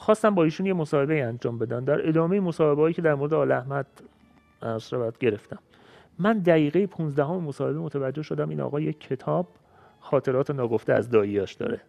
خواستم 0.00 0.34
با 0.34 0.44
ایشون 0.44 0.66
یه 0.66 0.72
مصاحبه 0.72 1.24
انجام 1.24 1.58
بدن. 1.58 1.84
در 1.84 2.08
ادامه 2.08 2.40
مصاحبه 2.40 2.82
هایی 2.82 2.94
که 2.94 3.02
در 3.02 3.14
مورد 3.14 3.34
آل 3.34 3.52
احمد 3.52 3.86
گرفتم. 5.20 5.58
من 6.18 6.38
دقیقه 6.38 6.86
15 6.86 7.24
هم 7.24 7.40
مصاحبه 7.40 7.78
متوجه 7.78 8.22
شدم 8.22 8.48
این 8.48 8.60
آقا 8.60 8.80
یک 8.80 9.00
کتاب 9.00 9.48
خاطرات 10.00 10.50
ناگفته 10.50 10.92
از 10.92 11.10
داییاش 11.10 11.54
داره. 11.54 11.80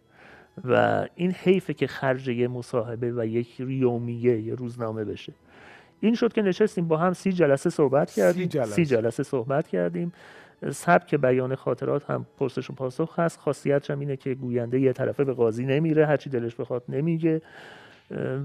و 0.64 1.06
این 1.14 1.32
حیفه 1.32 1.74
که 1.74 1.86
خرج 1.86 2.28
یه 2.28 2.48
مصاحبه 2.48 3.12
و 3.12 3.26
یک 3.26 3.60
یومیه 3.60 4.40
یه 4.40 4.54
روزنامه 4.54 5.04
بشه. 5.04 5.32
این 6.00 6.14
شد 6.14 6.32
که 6.32 6.42
نشستیم 6.42 6.88
با 6.88 6.96
هم 6.96 7.12
سی 7.12 7.32
جلسه 7.32 7.70
صحبت 7.70 8.10
کردیم. 8.10 8.42
سی 8.42 8.48
جلسه, 8.48 8.72
سی 8.72 8.84
جلسه 8.84 9.22
صحبت 9.22 9.68
کردیم. 9.68 10.12
سبک 10.70 11.14
بیان 11.14 11.54
خاطرات 11.54 12.10
هم 12.10 12.26
پرسش 12.38 12.70
و 12.70 12.72
پاسخ 12.72 13.18
هست. 13.18 13.38
خاصیتش 13.38 13.90
هم 13.90 14.00
اینه 14.00 14.16
که 14.16 14.34
گوینده 14.34 14.80
یه 14.80 14.92
طرفه 14.92 15.24
به 15.24 15.32
قاضی 15.32 15.66
نمیره. 15.66 16.06
هرچی 16.06 16.30
دلش 16.30 16.54
بخواد 16.54 16.82
نمیگه. 16.88 17.42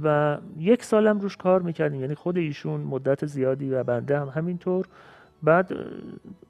و 0.04 0.38
یک 0.58 0.84
سالم 0.84 1.20
روش 1.20 1.38
کار 1.38 1.62
می‌کردیم. 1.62 2.02
یعنی 2.02 2.16
خود 2.16 2.38
ایشون 2.38 2.82
مدت 2.82 3.26
زیادی 3.26 3.70
و 3.70 3.84
بنده 3.84 4.20
هم 4.20 4.28
همینطور. 4.28 4.86
بعد 5.44 5.72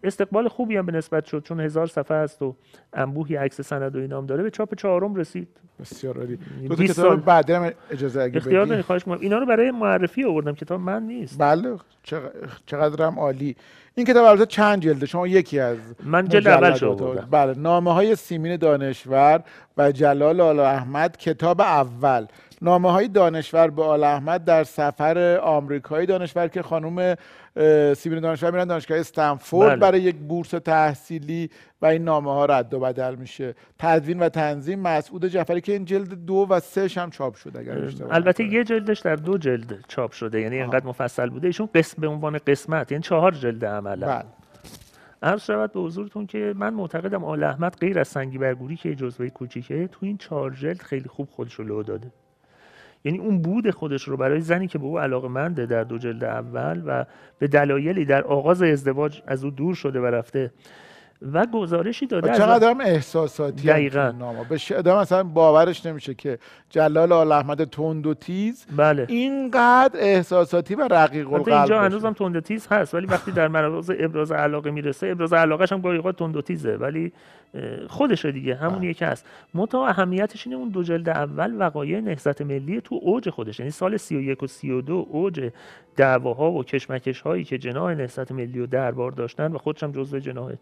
استقبال 0.04 0.48
خوبی 0.48 0.78
هم 0.78 0.86
به 0.86 0.92
نسبت 0.92 1.26
شد 1.26 1.44
چون 1.44 1.60
هزار 1.60 1.88
صفحه 1.88 2.18
است 2.18 2.42
و 2.42 2.56
انبوهی 2.94 3.36
عکس 3.36 3.62
سند 3.62 3.96
و 3.96 4.00
اینام 4.00 4.26
داره. 4.26 4.44
به 4.44 4.50
چاپ 4.50 4.76
چهارم 4.76 5.16
رسید. 5.16 5.48
بسیار 5.80 6.18
عالی. 6.18 6.40
دو 6.68 6.76
تا 6.76 6.84
کتاب 6.84 7.26
بعد 7.26 7.50
هم 7.50 7.72
اجازه 7.92 8.22
اگه 8.22 8.38
اختیار 8.38 8.82
خواهش 8.82 9.04
کنم 9.04 9.18
اینا 9.22 9.38
رو 9.38 9.46
برای 9.46 9.72
معرفی 9.72 10.24
آوردم. 10.24 10.56
کتاب 10.56 10.80
من 10.80 11.04
نیست. 11.04 11.40
بله. 11.40 11.78
چقدر 12.66 13.06
هم 13.06 13.20
عالی. 13.20 13.56
این 13.96 14.06
کتاب 14.06 14.26
البته 14.26 14.46
چند 14.46 14.82
جلده 14.82 15.06
شما 15.06 15.28
یکی 15.28 15.60
از 15.60 15.78
من 16.04 16.28
جلد 16.28 16.48
اول 16.48 16.74
شو 16.74 17.16
بله. 17.32 17.54
نامه 17.54 17.94
های 17.94 18.16
سیمین 18.16 18.56
دانشور 18.56 19.44
و 19.78 19.92
جلال 19.92 20.42
آل 20.42 20.60
احمد 20.60 21.18
کتاب 21.18 21.62
اول. 21.62 22.26
نامه 22.62 22.92
های 22.92 23.08
دانشور 23.08 23.70
به 23.70 23.84
آل 23.84 24.04
احمد 24.04 24.46
در 24.46 24.64
سفر 24.64 25.40
آمریکایی 25.44 26.08
دانشور 26.08 26.48
که 26.48 26.62
خانم 26.62 27.16
سیبین 27.96 28.20
دانشور 28.20 28.52
میرن 28.52 28.66
دانشگاه 28.66 29.00
استنفورد 29.00 29.70
بله. 29.70 29.80
برای 29.80 30.02
یک 30.02 30.16
بورس 30.16 30.50
تحصیلی 30.50 31.50
و 31.82 31.86
این 31.86 32.04
نامه 32.04 32.34
ها 32.34 32.46
رد 32.46 32.74
و 32.74 32.80
بدل 32.80 33.16
میشه. 33.16 33.56
تدوین 33.80 34.20
و 34.20 34.30
تنظیم 34.30 34.80
مسعود 34.80 35.26
جعفری 35.26 35.62
که 35.62 35.72
این 35.72 35.86
جلد 35.86 36.26
دو 36.26 36.48
و 36.50 36.60
سه 36.60 36.88
هم 36.96 37.10
چاپ 37.10 37.36
شده 37.36 37.60
اگر 37.60 37.92
البته 38.10 38.44
یه 38.44 38.64
جلدش 38.64 39.00
در 39.00 39.16
دو 39.16 39.38
جلد 39.38 39.86
چاپ 39.88 40.12
شده 40.12 40.42
یعنی 40.42 40.56
اینقدر 40.56 40.86
مفصل 40.86 41.30
بوده. 41.30 41.48
ایشون 41.48 41.70
قسم 41.76 42.02
به 42.02 42.08
عنوان 42.08 42.40
قسمت 42.48 42.92
یعنی 42.92 43.04
چهار 43.04 43.32
جلد 43.32 43.66
عملا. 43.66 44.08
بله. 44.08 44.26
عرض 45.22 45.42
شود 45.42 45.72
به 45.72 45.80
حضورتون 45.80 46.26
که 46.26 46.54
من 46.58 46.74
معتقدم 46.74 47.24
آل 47.24 47.44
احمد 47.44 47.76
غیر 47.80 48.00
از 48.00 48.08
سنگی 48.08 48.38
برگوری 48.38 48.76
که 48.76 48.96
جزوه 48.96 49.30
کوچیکه 49.30 49.88
تو 49.88 50.00
این 50.02 50.18
چهار 50.18 50.52
جلد 50.52 50.82
خیلی 50.82 51.10
خوب 51.10 51.30
خودش 51.30 51.54
رو 51.54 51.66
لو 51.66 51.84
داده. 51.84 52.12
یعنی 53.08 53.20
اون 53.20 53.42
بود 53.42 53.70
خودش 53.70 54.04
رو 54.04 54.18
برای 54.18 54.42
زنی 54.42 54.68
که 54.68 54.78
به 54.78 54.86
او 54.86 55.00
علاقه 55.00 55.28
منده 55.28 55.66
در 55.66 55.84
دو 55.84 55.98
جلد 55.98 56.24
اول 56.24 56.82
و 56.86 57.06
به 57.40 57.48
دلایلی 57.48 58.06
در 58.06 58.24
آغاز 58.24 58.62
ازدواج 58.62 59.22
از 59.28 59.44
او 59.44 59.52
دور 59.52 59.76
شده 59.76 60.00
و 60.00 60.06
رفته. 60.06 60.52
و 61.34 61.46
گزارشی 61.46 62.06
داده 62.08 62.34
چقدر 62.34 62.70
هم 62.70 62.82
احساساتی 62.82 63.68
دقیقا. 63.68 64.14
به 64.50 64.76
آدم 64.78 65.00
مثلا 65.00 65.24
باورش 65.24 65.86
نمیشه 65.86 66.14
که 66.14 66.40
جلال 66.70 67.12
آل 67.12 67.32
احمد 67.32 67.64
تند 67.64 68.08
و 68.08 68.14
تیز 68.14 68.66
بله. 68.78 69.06
اینقدر 69.10 70.00
احساساتی 70.00 70.76
و 70.76 70.88
رقیق 70.92 71.34
القلب 71.34 71.54
اینجا 71.54 71.82
هنوزم 71.82 72.14
تند 72.14 72.36
و 72.36 72.42
تیز 72.42 72.68
هست 72.68 72.94
ولی 72.94 73.06
وقتی 73.06 73.32
در 73.32 73.48
مراز 73.48 73.92
ابراز 74.00 74.32
علاقه 74.32 74.72
می‌رسه 74.72 75.08
ابراز 75.08 75.34
علاقهش 75.34 75.72
هم 75.72 75.82
گاهی 75.82 76.02
تند 76.02 76.36
و 76.36 76.42
تیزه. 76.42 76.78
ولی 76.78 77.12
خودشه 77.90 78.32
دیگه 78.32 78.56
همون 78.56 78.80
بله. 78.80 78.88
یکی 78.88 79.06
هست. 79.06 79.26
متا 79.54 79.88
اهمیتش 79.88 80.48
اینه 80.48 80.60
اون 80.60 80.70
دو 80.70 80.84
جلد 80.84 81.10
اول 81.10 81.56
وقایع 81.60 82.00
نهضت 82.00 82.42
ملی 82.42 82.82
تو 82.82 83.00
اوج 83.02 83.30
خودش 83.30 83.60
یعنی 83.60 83.72
سال 83.72 83.98
31 83.98 84.44
و 84.44 84.48
32 84.48 85.08
اوج 85.10 85.52
دعواها 85.96 86.52
و 86.52 86.64
کشمکش 86.64 87.22
هایی 87.22 87.44
که 87.44 87.58
جناح 87.58 87.94
نهضت 87.94 88.32
ملی 88.32 88.60
و 88.60 88.66
دربار 88.66 89.12
داشتن 89.12 89.52
و 89.52 89.58
خودشم 89.58 89.92
جزو 89.92 90.20
جناح 90.20 90.54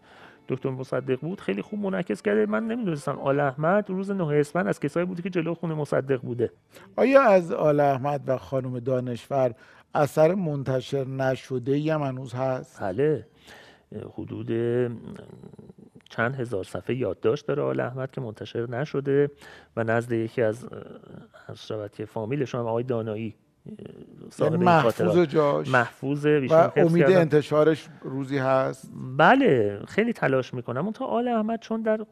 دکتر 0.48 0.70
مصدق 0.70 1.20
بود 1.20 1.40
خیلی 1.40 1.62
خوب 1.62 1.80
منعکس 1.80 2.22
کرده. 2.22 2.46
من 2.46 2.66
نمی‌دونستم 2.66 3.18
آل 3.18 3.40
احمد 3.40 3.90
روز 3.90 4.10
نه 4.10 4.26
اسفند 4.26 4.66
از 4.66 4.80
کسایی 4.80 5.06
بوده 5.06 5.22
که 5.22 5.30
جلو 5.30 5.54
خونه 5.54 5.74
مصدق 5.74 6.20
بوده. 6.20 6.50
آیا 6.96 7.22
از 7.22 7.52
آل 7.52 7.80
احمد 7.80 8.20
و 8.26 8.38
خانم 8.38 8.78
دانشور 8.78 9.54
اثر 9.94 10.34
منتشر 10.34 11.04
نشده 11.04 11.72
ای 11.72 11.90
هم 11.90 12.02
هنوز 12.02 12.34
هست؟ 12.34 12.80
بله. 12.80 13.26
حدود 14.14 14.50
چند 16.10 16.34
هزار 16.34 16.64
صفحه 16.64 16.96
یادداشت 16.96 17.46
داره 17.46 17.62
آل 17.62 17.80
احمد 17.80 18.10
که 18.10 18.20
منتشر 18.20 18.70
نشده 18.70 19.30
و 19.76 19.84
نزد 19.84 20.12
یکی 20.12 20.42
از 20.42 20.66
شود 21.54 21.92
که 21.92 22.04
فامیلشون 22.04 22.60
آقای 22.60 22.84
دانایی 22.84 23.34
یعنی 24.40 24.56
محفوظ 24.56 25.18
جاش. 25.18 25.68
محفوظ 25.68 26.26
و 26.26 26.70
امید 26.76 27.10
انتشارش 27.10 27.88
روزی 28.02 28.38
هست. 28.38 28.90
بله 29.16 29.80
خیلی 29.88 30.12
تلاش 30.12 30.54
می‌کنم. 30.54 30.84
اون 30.84 30.92
تا 30.92 31.04
آل 31.04 31.28
احمد 31.28 31.60
چون 31.60 31.82
در 31.82 32.06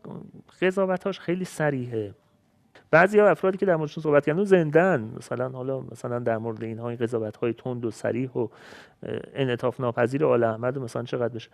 قضاوتاش 0.62 1.20
خیلی 1.20 1.44
سریحه 1.44 2.14
بعضی 2.94 3.18
ها 3.18 3.28
افرادی 3.28 3.58
که 3.58 3.66
در 3.66 3.76
موردشون 3.76 4.02
صحبت 4.02 4.26
کردن 4.26 4.44
زندن. 4.44 5.12
مثلا 5.16 5.48
حالا 5.48 5.80
مثلا 5.80 6.18
در 6.18 6.38
مورد 6.38 6.64
اینها 6.64 6.88
این 6.88 6.98
قضاوت 6.98 7.36
های 7.36 7.52
تند 7.52 7.84
و 7.84 7.90
سریح 7.90 8.30
و 8.30 8.48
انعطاف 9.34 9.80
ناپذیر 9.80 10.24
آل 10.24 10.44
احمد 10.44 10.78
مثلا 10.78 11.02
چقدر 11.02 11.34
بشه. 11.34 11.48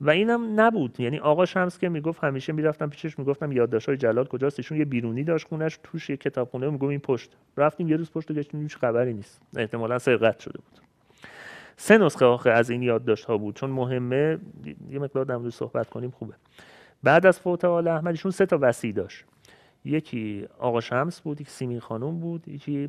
و 0.00 0.10
اینم 0.10 0.60
نبود. 0.60 1.00
یعنی 1.00 1.18
آقا 1.18 1.46
شمس 1.46 1.78
که 1.78 1.88
می‌گفت 1.88 2.24
همیشه 2.24 2.52
می‌رفتم 2.52 2.88
پیشش 2.88 3.18
می‌گفتم 3.18 3.52
یادداشت‌های 3.52 3.98
جلال 3.98 4.24
کجاست؟ 4.24 4.58
ایشون 4.58 4.78
یه 4.78 4.84
بیرونی 4.84 5.24
داشت 5.24 5.48
خونش 5.48 5.78
توش 5.82 6.10
یه 6.10 6.16
کتابخونه 6.16 6.70
میگم 6.70 6.88
این 6.88 7.00
پشت. 7.00 7.30
رفتیم 7.56 7.88
یه 7.88 7.96
روز 7.96 8.10
پشت 8.10 8.32
گشتیم 8.32 8.60
هیچ 8.62 8.76
خبری 8.76 9.14
نیست. 9.14 9.42
احتمالا 9.56 9.98
سرقت 9.98 10.40
شده 10.40 10.58
بود. 10.58 10.80
سه 11.76 11.98
نسخه 11.98 12.24
آخه 12.24 12.50
از 12.50 12.70
این 12.70 12.82
یادداشت 12.82 13.24
ها 13.24 13.38
بود. 13.38 13.56
چون 13.56 13.70
مهمه 13.70 14.38
یه 14.90 14.98
مقدار 14.98 15.24
در 15.24 15.50
صحبت 15.50 15.90
کنیم 15.90 16.10
خوبه. 16.10 16.34
بعد 17.02 17.26
از 17.26 17.40
فوت 17.40 17.64
آل 17.64 17.88
احمد 17.88 18.14
سه 18.14 18.46
تا 18.46 18.58
وصی 18.60 18.92
داشت. 18.92 19.24
یکی 19.88 20.46
آقا 20.58 20.80
شمس 20.80 21.20
بود 21.20 21.40
یکی 21.40 21.50
سیمین 21.50 21.80
خانم 21.80 22.20
بود 22.20 22.48
یکی 22.48 22.88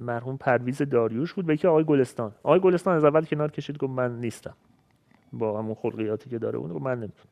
مرحوم 0.00 0.36
پرویز 0.36 0.82
داریوش 0.82 1.32
بود 1.32 1.48
و 1.48 1.52
یکی 1.52 1.68
آقای 1.68 1.84
گلستان. 1.84 2.32
آقای 2.42 2.60
گلستان 2.60 2.96
از 2.96 3.04
اول 3.04 3.24
کنار 3.24 3.50
کشید 3.50 3.78
گفت 3.78 3.92
من 3.92 4.20
نیستم. 4.20 4.54
با 5.32 5.58
همون 5.58 5.74
خلقیاتی 5.74 6.30
که 6.30 6.38
داره 6.38 6.58
اون 6.58 6.70
رو 6.70 6.78
من 6.78 6.98
نمی‌تونم. 6.98 7.28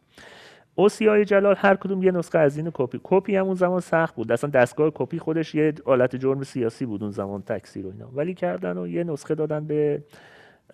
اوصیای 0.75 1.25
جلال 1.25 1.55
هر 1.59 1.75
کدوم 1.77 2.03
یه 2.03 2.11
نسخه 2.11 2.39
از 2.39 2.57
این 2.57 2.71
کپی. 2.75 3.01
کپی 3.03 3.37
هم 3.37 3.47
اون 3.47 3.55
زمان 3.55 3.81
سخت 3.81 4.15
بود. 4.15 4.33
اصلا 4.33 4.51
دستگاه 4.51 4.91
کپی 4.95 5.19
خودش 5.19 5.55
یه 5.55 5.75
آلت 5.85 6.17
جرم 6.17 6.43
سیاسی 6.43 6.87
بود 6.87 7.03
اون 7.03 7.13
زمان 7.13 7.43
تکثیر 7.43 7.87
و 7.87 7.91
اینا. 7.91 8.09
ولی 8.15 8.35
کردن 8.35 8.79
و 8.79 8.87
یه 8.87 9.05
نسخه 9.05 9.35
دادن 9.35 9.67
به 9.67 10.03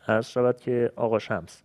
عرض 0.09 0.27
شود 0.27 0.61
که 0.61 0.92
آقا 0.96 1.18
شمس. 1.18 1.62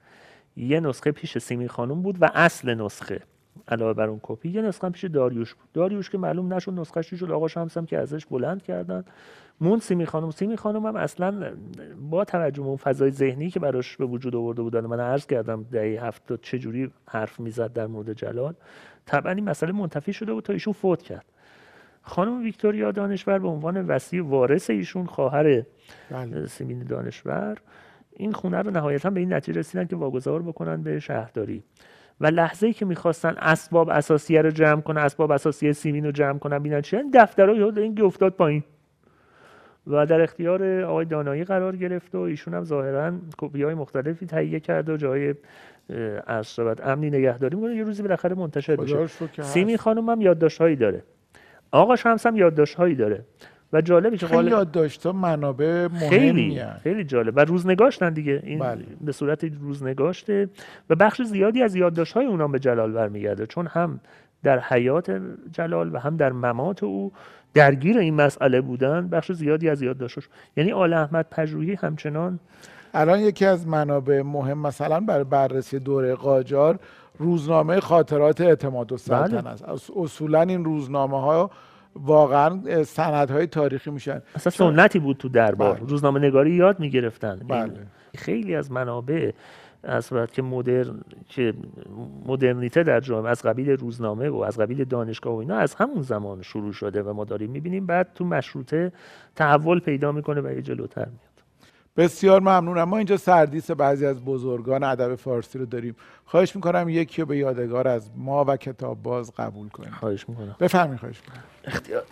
یه 0.57 0.79
نسخه 0.79 1.11
پیش 1.11 1.37
سیمین 1.37 1.67
خانم 1.67 2.01
بود 2.01 2.17
و 2.21 2.31
اصل 2.33 2.73
نسخه. 2.73 3.21
علاوه 3.67 3.93
بر 3.93 4.07
اون 4.07 4.19
کپی 4.23 4.49
یه 4.49 4.61
نسخه 4.61 4.89
پیش 4.89 5.05
داریوش 5.05 5.53
بود. 5.53 5.71
داریوش 5.73 6.09
که 6.09 6.17
معلوم 6.17 6.53
نشد 6.53 6.73
نسخهش 6.73 7.09
چی 7.09 7.17
شد 7.17 7.31
آقا 7.31 7.47
شمس 7.47 7.77
هم 7.77 7.85
که 7.85 7.97
ازش 7.97 8.25
بلند 8.25 8.63
کردن. 8.63 9.05
مون 9.61 9.79
سیمی 9.79 10.05
خانم 10.05 10.31
سیمی 10.31 10.57
خانم 10.57 10.85
هم 10.85 10.95
اصلا 10.95 11.53
با 12.09 12.25
توجه 12.25 12.61
به 12.61 12.67
اون 12.67 12.77
فضای 12.77 13.11
ذهنی 13.11 13.49
که 13.49 13.59
براش 13.59 13.97
به 13.97 14.05
وجود 14.05 14.35
آورده 14.35 14.61
بودن 14.61 14.85
من 14.85 14.99
عرض 14.99 15.25
کردم 15.25 15.63
دهه 15.71 16.05
هفته 16.05 16.37
چه 16.37 16.59
جوری 16.59 16.91
حرف 17.07 17.39
می‌زد 17.39 17.73
در 17.73 17.87
مورد 17.87 18.13
جلال. 18.13 18.53
طبعا 19.05 19.31
این 19.31 19.49
مسئله 19.49 19.71
منتفی 19.71 20.13
شده 20.13 20.33
بود 20.33 20.43
تا 20.43 20.53
ایشون 20.53 20.73
فوت 20.73 21.01
کرد. 21.01 21.25
خانم 22.01 22.43
ویکتوریا 22.43 22.91
دانشور 22.91 23.39
به 23.39 23.47
عنوان 23.47 23.87
وسیع 23.87 24.23
وارث 24.23 24.69
ایشون 24.69 25.05
خواهر 25.05 25.63
بله. 26.11 26.45
سیمین 26.45 26.83
دانشور 26.83 27.57
این 28.13 28.31
خونه 28.31 28.61
رو 28.61 28.71
نهایتا 28.71 29.09
به 29.09 29.19
این 29.19 29.33
نتیجه 29.33 29.59
رسیدن 29.59 29.85
که 29.85 29.95
واگذار 29.95 30.41
بکنن 30.41 30.83
به 30.83 30.99
شهرداری. 30.99 31.63
و 32.21 32.27
لحظه 32.27 32.67
ای 32.67 32.73
که 32.73 32.85
می‌خواستن 32.85 33.35
اسباب 33.37 33.89
اساسیه 33.89 34.41
رو 34.41 34.51
جمع 34.51 34.81
کنن 34.81 35.01
اسباب 35.01 35.31
اساسی 35.31 35.73
سیمین 35.73 36.05
رو 36.05 36.11
جمع 36.11 36.39
کنن 36.39 36.59
بینن 36.59 36.81
چه 36.81 37.03
دفترها 37.13 37.55
یاد 37.55 37.79
این 37.79 38.01
افتاد 38.01 38.33
پایین. 38.33 38.63
و 39.87 40.05
در 40.05 40.21
اختیار 40.21 40.81
آقای 40.81 41.05
دانایی 41.05 41.43
قرار 41.43 41.75
گرفت 41.75 42.15
و 42.15 42.19
ایشون 42.19 42.53
هم 42.53 42.63
ظاهرا 42.63 43.13
کپی 43.37 43.63
های 43.63 43.73
مختلفی 43.73 44.25
تهیه 44.25 44.59
کرده 44.59 44.93
و 44.93 44.97
جای 44.97 45.35
از 46.27 46.59
امنی 46.83 47.09
نگهداری 47.09 47.55
می‌کنه. 47.55 47.75
یه 47.75 47.83
روزی 47.83 48.03
بالاخره 48.03 48.35
منتشر 48.35 48.75
بشه 48.75 49.07
سیمین 49.41 49.77
خانم 49.77 50.09
هم 50.09 50.21
یادداشت 50.21 50.75
داره. 50.75 51.03
آقا 51.71 51.95
شمس 51.95 52.25
هم 52.25 52.35
یادداشت 52.35 52.75
هایی 52.75 52.95
داره. 52.95 53.25
و 53.73 53.81
جالبی 53.81 54.17
که 54.17 54.27
خیلی 54.27 54.49
یادداشت 54.49 55.05
منابع 55.05 55.87
مهمی 55.87 56.09
خیلی 56.09 56.61
خیلی 56.83 57.03
جالب. 57.03 57.37
و 57.37 57.39
روزنگاشتن 57.39 58.13
دیگه. 58.13 58.41
این 58.43 58.59
بله. 58.59 58.85
به 59.01 59.11
صورت 59.11 59.43
روزنگاشته. 59.43 60.49
و 60.89 60.95
بخش 60.95 61.21
زیادی 61.21 61.63
از 61.63 61.75
یادداشت 61.75 62.13
های 62.13 62.25
اونام 62.25 62.51
به 62.51 62.59
جلال 62.59 62.91
برمیگرده. 62.91 63.45
چون 63.45 63.67
هم 63.67 63.99
در 64.43 64.59
حیات 64.59 65.21
جلال 65.51 65.95
و 65.95 65.99
هم 65.99 66.17
در 66.17 66.31
ممات 66.31 66.83
او 66.83 67.11
درگیر 67.53 67.97
این 67.97 68.13
مسئله 68.13 68.61
بودن 68.61 69.07
بخش 69.07 69.31
زیادی 69.31 69.69
از 69.69 69.81
یادداشتش 69.81 70.29
یعنی 70.57 70.71
آل 70.71 70.93
احمد 70.93 71.25
پژوهی 71.31 71.73
همچنان 71.73 72.39
الان 72.93 73.19
یکی 73.19 73.45
از 73.45 73.67
منابع 73.67 74.21
مهم 74.21 74.57
مثلا 74.57 74.99
برای 74.99 75.23
بررسی 75.23 75.79
دوره 75.79 76.15
قاجار 76.15 76.79
روزنامه 77.17 77.79
خاطرات 77.79 78.41
اعتماد 78.41 78.91
و 78.91 78.97
سلطنت 78.97 79.43
بله. 79.43 79.49
است. 79.49 79.91
اصولا 79.95 80.41
این 80.41 80.65
روزنامه 80.65 81.21
ها 81.21 81.51
واقعا 81.95 82.61
های 83.29 83.47
تاریخی 83.47 83.91
میشن. 83.91 84.21
اصلا 84.35 84.51
سنتی 84.51 84.99
بود 84.99 85.17
تو 85.17 85.29
دربار. 85.29 85.75
بله. 85.75 85.89
روزنامه 85.89 86.19
نگاری 86.19 86.51
یاد 86.51 86.79
می‌گرفتن. 86.79 87.39
بله. 87.47 87.71
خیلی 88.15 88.55
از 88.55 88.71
منابع 88.71 89.31
از 89.83 90.11
که 90.33 90.41
مدرن 90.41 91.01
که 91.29 91.53
مدرنیته 92.25 92.83
در 92.83 92.99
جامعه 92.99 93.31
از 93.31 93.41
قبیل 93.41 93.69
روزنامه 93.69 94.29
و 94.29 94.37
از 94.37 94.59
قبیل 94.59 94.83
دانشگاه 94.83 95.33
و 95.33 95.37
اینا 95.37 95.55
از 95.55 95.75
همون 95.75 96.01
زمان 96.01 96.41
شروع 96.41 96.73
شده 96.73 97.03
و 97.03 97.13
ما 97.13 97.23
داریم 97.25 97.51
می‌بینیم. 97.51 97.85
بعد 97.85 98.07
تو 98.15 98.25
مشروطه 98.25 98.91
تحول 99.35 99.79
پیدا 99.79 100.11
می‌کنه 100.11 100.41
و 100.41 100.51
یه 100.51 100.61
جلوتر 100.61 101.05
میاد. 101.05 101.34
بسیار 101.97 102.41
ممنونم. 102.41 102.83
ما 102.83 102.97
اینجا 102.97 103.17
سردیس 103.17 103.71
بعضی 103.71 104.05
از 104.05 104.25
بزرگان 104.25 104.83
ادب 104.83 105.15
فارسی 105.15 105.59
رو 105.59 105.65
داریم. 105.65 105.95
خواهش 106.25 106.55
می‌کنم 106.55 106.89
یکی 106.89 107.21
رو 107.21 107.27
به 107.27 107.37
یادگار 107.37 107.87
از 107.87 108.11
ما 108.15 108.45
و 108.45 108.57
کتاب 108.57 109.03
باز 109.03 109.31
قبول 109.31 109.69
کنیم 109.69 109.91
خواهش 109.91 110.29
می‌کنم. 110.29 110.55
بفرمایید 110.59 110.99
خواهش 110.99 111.21
می‌کنم. 111.27 111.43
اختیار 111.63 112.03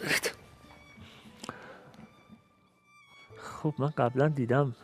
خب 3.37 3.73
من 3.77 3.89
قبلا 3.89 4.27
دیدم 4.27 4.75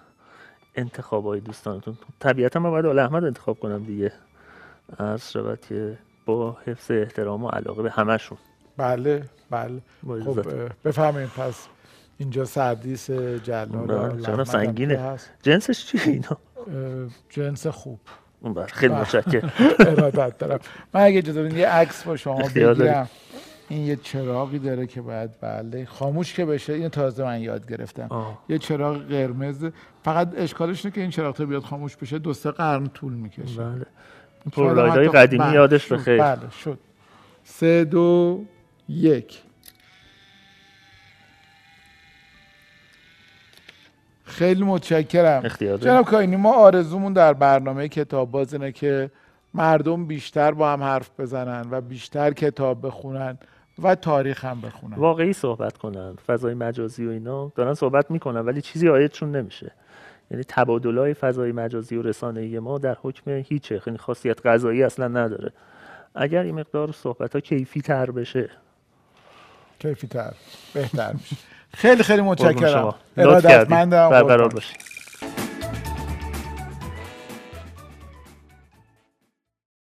انتخاب 0.76 1.26
های 1.26 1.40
دوستانتون. 1.40 1.98
طبیعتا 2.20 2.60
من 2.60 2.70
باید 2.70 2.86
آل 2.86 3.00
احمد 3.00 3.24
انتخاب 3.26 3.60
کنم 3.60 3.84
دیگه. 3.84 4.14
عرض 5.00 5.32
شود 5.32 5.62
که 5.62 5.98
با 6.26 6.58
حفظ 6.66 6.92
احترام 6.92 7.44
و 7.44 7.50
علاقه 7.50 7.84
به 7.84 7.92
همشون 7.92 8.38
بله 8.78 9.24
بله. 9.50 9.82
خب 10.04 10.46
بفهمیم 10.86 11.28
پس 11.28 11.68
اینجا 12.20 12.46
سردیس 12.46 13.12
جلال 13.12 14.22
جانا 14.22 14.44
سنگینه. 14.44 15.18
جنسش 15.42 15.86
چیه 15.86 16.02
اینا؟ 16.08 16.38
جنس 17.30 17.68
خوب. 17.68 18.00
بله، 18.42 18.66
خیلی 18.66 18.94
متشکرم. 18.94 19.52
ارادت 19.80 20.38
دارم. 20.38 20.60
من 20.94 21.02
اگه 21.02 21.18
اجازه 21.18 21.54
یه 21.60 21.68
عکس 21.68 22.04
با 22.04 22.16
شما 22.16 22.42
بگیرم. 22.56 23.10
این 23.70 23.86
یه 23.86 23.96
چراغی 23.96 24.60
داره 24.60 24.88
که 24.88 25.02
باید 25.02 25.30
بله. 25.42 25.86
خاموش 25.86 26.34
که 26.34 26.46
بشه 26.46 26.74
این 26.74 26.90
تازه 26.90 27.24
من 27.24 27.42
یاد 27.42 27.72
گرفتم. 27.72 28.08
آه. 28.10 28.44
یه 28.50 28.58
چراغ 28.58 28.98
قرمز. 28.98 29.66
فقط 30.04 30.34
اشکالش 30.38 30.86
اینه 30.86 30.96
که 30.96 31.02
این 31.02 31.10
چراغ 31.10 31.36
تا 31.36 31.46
بیاد 31.46 31.64
خاموش 31.64 31.96
بشه 31.96 32.20
دو 32.20 32.34
سه 32.34 32.52
قرن 32.52 32.88
طول 32.88 33.14
می‌کشه. 33.14 33.64
بله. 33.64 33.86
پرلایدهای 34.52 35.08
قدیمی 35.08 35.44
بله. 35.44 35.54
یادش 35.54 35.92
بخیر. 35.92 36.18
بله 36.18 36.50
شد. 36.64 36.80
سه 37.44 37.84
دو 37.84 38.42
یک. 38.90 39.44
خیلی 44.30 44.64
متشکرم. 44.64 45.48
جناب 45.78 46.06
کاینی 46.06 46.36
ما 46.36 46.54
آرزومون 46.54 47.14
در 47.14 47.34
برنامه 47.34 47.88
کتاب 47.88 48.32
باز 48.32 48.54
اینه 48.54 48.72
که 48.72 49.12
مردم 49.54 50.06
بیشتر 50.06 50.52
با 50.52 50.72
هم 50.72 50.84
حرف 50.84 51.10
بزنن 51.20 51.66
و 51.72 51.82
بیشتر 51.82 52.32
کتاب 52.32 52.88
بخونن 52.88 53.38
و 53.84 53.96
تاریخ 53.96 54.46
هم 54.46 54.62
بخونن. 54.62 54.96
واقعی 54.96 55.34
صحبت 55.34 55.78
کنن 55.78 56.16
فضای 56.28 56.54
مجازی 56.54 57.08
و 57.08 57.10
اینا. 57.10 57.52
دارن 57.56 57.74
صحبت 57.74 58.12
می‌کنن 58.12 58.40
ولی 58.40 58.62
چیزی 58.62 58.90
آیدشون 58.90 59.36
نمیشه. 59.36 59.72
یعنی 60.32 60.44
تبادلای 60.48 61.14
فضای 61.14 61.52
مجازی 61.52 61.96
و 61.96 62.02
رسانه‌ای 62.02 62.60
ما 62.60 62.78
در 62.78 62.98
حکم 63.02 63.32
هیچه. 63.32 63.80
خیلی 63.80 63.98
خاصیت 63.98 64.46
غذایی 64.46 64.84
اصلا 64.84 65.08
نداره. 65.08 65.52
اگر 66.16 66.42
این 66.42 66.56
مقدار 66.56 66.92
صحبت 66.92 67.34
ها 67.34 67.40
کیفی 67.40 67.82
تر 67.82 68.12
بشه. 68.12 68.50
کیفی 69.80 70.08
تر 70.08 70.34
بهتر 70.74 71.14
میشه. 71.14 71.36
خیلی 71.74 72.04
خیلی 72.04 72.22
متشکرم. 72.22 72.96
ارادتمندم. 73.18 74.10
برقرار 74.10 74.50
باشید 74.50 74.89